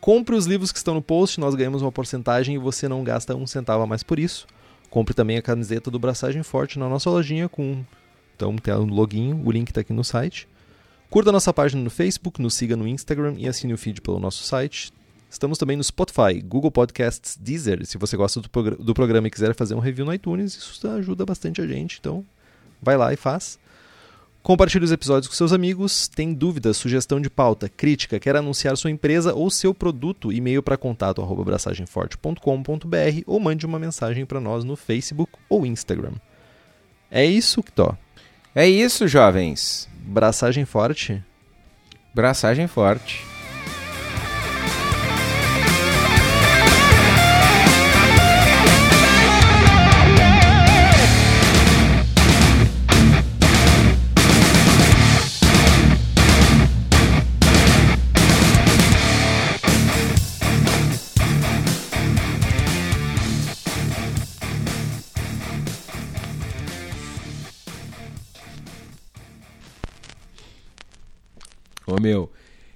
[0.00, 3.34] compre os livros que estão no post, nós ganhamos uma porcentagem e você não gasta
[3.36, 4.46] um centavo a mais por isso.
[4.88, 7.84] Compre também a camiseta do Braçagem Forte na nossa lojinha com
[8.34, 10.48] então tem o login, o link está aqui no site.
[11.10, 14.42] Curta nossa página no Facebook, nos siga no Instagram e assine o feed pelo nosso
[14.44, 14.90] site.
[15.28, 17.84] Estamos também no Spotify, Google Podcasts, Deezer.
[17.84, 20.88] Se você gosta do, progr- do programa e quiser fazer um review no iTunes, isso
[20.88, 22.24] ajuda bastante a gente, então
[22.82, 23.59] vai lá e faz.
[24.42, 26.08] Compartilhe os episódios com seus amigos.
[26.08, 30.32] Tem dúvida, sugestão de pauta, crítica, quer anunciar sua empresa ou seu produto?
[30.32, 36.14] E-mail para contato arroba braçagemforte.com.br ou mande uma mensagem para nós no Facebook ou Instagram.
[37.10, 37.96] É isso, Tó.
[38.54, 39.88] É isso, jovens.
[40.02, 41.22] Braçagem forte.
[42.14, 43.29] Braçagem forte.
[71.90, 72.30] Ô meu.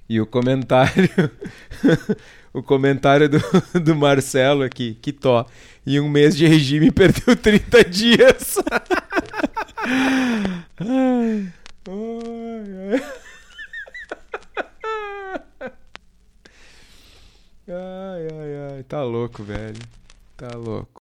[0.09, 1.09] E o comentário.
[2.53, 3.39] o comentário do,
[3.81, 5.47] do Marcelo aqui, que tó.
[5.87, 8.57] Em um mês de regime perdeu 30 dias.
[9.87, 11.53] ai,
[17.69, 19.79] ai, ai, ai, tá louco, velho.
[20.37, 21.04] Tá louco.